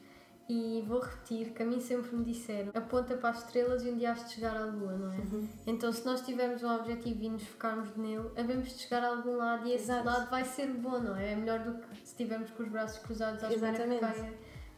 e 0.47 0.83
vou 0.87 0.99
repetir 0.99 1.51
que 1.53 1.63
a 1.63 1.65
mim 1.65 1.79
sempre 1.79 2.15
me 2.15 2.23
disseram 2.23 2.71
aponta 2.75 3.17
para 3.17 3.29
as 3.29 3.43
estrelas 3.43 3.83
e 3.83 3.89
um 3.89 3.97
dia 3.97 4.11
has 4.11 4.25
de 4.25 4.33
chegar 4.33 4.55
à 4.55 4.65
lua, 4.65 4.93
não 4.93 5.11
é? 5.11 5.17
Uhum. 5.17 5.47
Então 5.65 5.91
se 5.91 6.05
nós 6.05 6.21
tivermos 6.21 6.61
um 6.63 6.69
objetivo 6.69 7.23
e 7.23 7.29
nos 7.29 7.43
focarmos 7.43 7.95
nele, 7.95 8.29
havemos 8.37 8.69
de 8.69 8.83
chegar 8.83 9.03
a 9.03 9.07
algum 9.07 9.37
lado 9.37 9.67
e 9.67 9.73
esse 9.73 9.85
Exato. 9.85 10.05
lado 10.05 10.29
vai 10.29 10.45
ser 10.45 10.67
bom, 10.67 10.99
não 10.99 11.15
é? 11.15 11.31
É 11.31 11.35
melhor 11.35 11.59
do 11.59 11.79
que 11.79 11.97
se 11.97 12.03
estivermos 12.03 12.51
com 12.51 12.61
os 12.61 12.69
braços 12.69 12.99
cruzados 12.99 13.43
à 13.43 13.51
espera 13.51 13.73
que 13.73 13.99
caia 13.99 14.33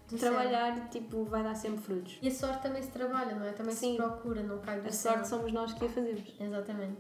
do 0.10 0.18
céu. 0.18 0.32
Trabalhar, 0.32 0.90
tipo, 0.90 1.24
vai 1.26 1.44
dar 1.44 1.56
sempre 1.56 1.80
frutos. 1.82 2.18
E 2.22 2.28
a 2.28 2.32
sorte 2.32 2.64
também 2.64 2.82
se 2.82 2.90
trabalha, 2.92 3.36
não 3.36 3.46
é? 3.46 3.52
Também 3.52 3.74
Sim. 3.76 3.92
se 3.92 3.98
procura, 3.98 4.42
não 4.44 4.60
cai 4.60 4.80
do 4.82 4.88
A 4.88 4.92
céu. 4.92 5.14
sorte 5.14 5.28
somos 5.28 5.52
nós 5.52 5.74
que 5.74 5.86
a 5.86 5.90
fazemos. 5.90 6.22
Exatamente. 6.40 6.98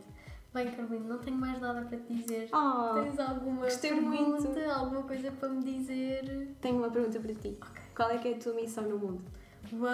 Bem, 0.53 0.71
Carolina, 0.71 1.05
não 1.07 1.19
tenho 1.19 1.37
mais 1.37 1.59
nada 1.59 1.81
para 1.85 1.97
te 1.97 2.13
dizer. 2.13 2.49
Oh, 2.53 2.93
Tens 2.95 3.19
alguma 3.19 3.63
gostei 3.65 3.91
pergunta, 3.91 4.41
muito. 4.49 4.69
alguma 4.71 5.03
coisa 5.03 5.31
para 5.31 5.49
me 5.49 5.63
dizer? 5.63 6.55
tenho 6.61 6.77
uma 6.77 6.89
pergunta 6.89 7.19
para 7.19 7.33
ti. 7.35 7.59
Qual 7.95 8.09
é 8.09 8.17
que 8.17 8.29
é 8.29 8.33
a 8.33 8.39
tua 8.39 8.53
missão 8.53 8.83
no 8.85 8.97
mundo? 8.97 9.23
Uau! 9.73 9.91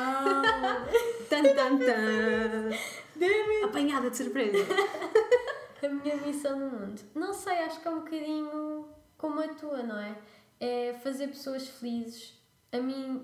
Tan, 1.30 1.44
tan, 1.44 1.78
tan. 1.80 2.70
Apanhada 3.66 4.10
de 4.10 4.18
surpresa. 4.18 4.58
a 5.84 5.90
minha 5.90 6.16
missão 6.18 6.58
no 6.60 6.70
mundo. 6.70 7.02
Não 7.16 7.34
sei, 7.34 7.58
acho 7.60 7.82
que 7.82 7.88
é 7.88 7.92
um 7.92 8.00
bocadinho 8.00 8.88
como 9.18 9.40
a 9.42 9.48
tua, 9.50 9.84
não 9.84 10.00
é? 10.00 10.16
É 10.60 10.94
fazer 11.04 11.28
pessoas 11.28 11.68
felizes. 11.68 12.42
A 12.74 12.78
mim, 12.80 13.24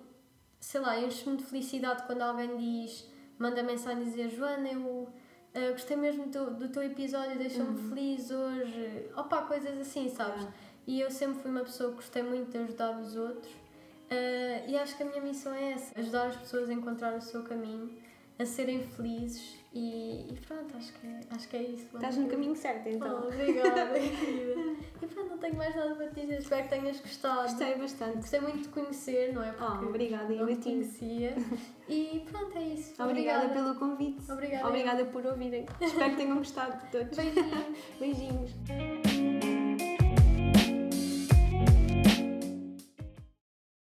sei 0.60 0.80
lá, 0.80 0.98
enche-me 1.00 1.36
de 1.38 1.44
felicidade 1.44 2.04
quando 2.04 2.22
alguém 2.22 2.56
diz, 2.58 3.06
manda 3.38 3.64
mensagem 3.64 4.04
dizer 4.04 4.30
Joana, 4.30 4.70
eu 4.70 5.10
eh, 5.54 5.72
gostei 5.72 5.98
mesmo 5.98 6.28
do, 6.28 6.52
do 6.52 6.70
teu 6.70 6.84
episódio, 6.84 7.38
deixou-me 7.38 7.90
feliz 7.90 8.30
hoje. 8.32 9.10
Opa, 9.18 9.42
coisas 9.44 9.78
assim, 9.80 10.08
sabes? 10.10 10.42
Yeah. 10.44 10.58
E 10.88 11.02
eu 11.02 11.12
sempre 11.12 11.42
fui 11.42 11.52
uma 11.52 11.62
pessoa 11.62 11.90
que 11.92 11.96
gostei 11.98 12.24
muito 12.24 12.52
de 12.52 12.58
ajudar 12.60 12.98
os 13.00 13.16
outros. 13.16 13.52
eh, 14.10 14.66
e 14.68 14.78
acho 14.78 14.96
que 14.96 15.04
a 15.04 15.06
minha 15.06 15.22
missão 15.22 15.54
é 15.54 15.72
essa: 15.74 16.00
ajudar 16.00 16.28
as 16.28 16.36
pessoas 16.38 16.70
a 16.70 16.74
encontrar 16.74 17.16
o 17.18 17.22
seu 17.22 17.44
caminho, 17.44 17.92
a 18.38 18.46
serem 18.46 18.82
felizes. 18.82 19.59
E, 19.72 20.26
e 20.34 20.38
pronto, 20.48 20.76
acho 20.76 20.92
que, 20.94 21.06
é, 21.06 21.20
acho 21.30 21.48
que 21.48 21.56
é 21.58 21.62
isso. 21.62 21.96
Estás 21.96 22.18
no 22.18 22.28
caminho 22.28 22.56
certo, 22.56 22.88
Oh, 22.88 22.90
então. 22.90 23.28
obrigada, 23.28 23.94
querida. 23.94 24.76
E 25.02 25.06
pronto, 25.08 25.30
não 25.30 25.38
tenho 25.38 25.56
mais 25.56 25.76
nada 25.76 25.94
para 25.96 26.08
te 26.08 26.22
dizer. 26.22 26.40
Espero 26.40 26.64
que 26.64 26.70
tenhas 26.70 27.00
gostado. 27.00 27.42
Gostei 27.44 27.76
bastante. 27.76 28.16
Gostei 28.18 28.40
muito 28.40 28.62
de 28.64 28.70
conhecer, 28.70 29.32
não 29.34 29.44
é? 29.44 29.54
Oh, 29.62 29.66
Porque 29.72 29.86
obrigada, 29.86 30.24
não 30.34 30.48
eu 30.50 30.54
a 30.54 30.58
te 30.58 30.64
conhecia. 30.64 31.36
E 31.88 32.26
pronto, 32.32 32.58
é 32.58 32.64
isso. 32.64 33.02
Obrigada 33.04 33.50
pelo 33.50 33.76
convite. 33.76 34.32
Obrigada. 34.32 34.68
Obrigada 34.68 35.06
por 35.06 35.26
ouvirem. 35.26 35.66
Espero 35.80 36.10
que 36.12 36.16
tenham 36.18 36.38
gostado 36.38 36.84
de 36.86 36.92
todos. 36.92 37.16
Beijinhos. 38.00 38.52
Beijinhos. 38.66 39.59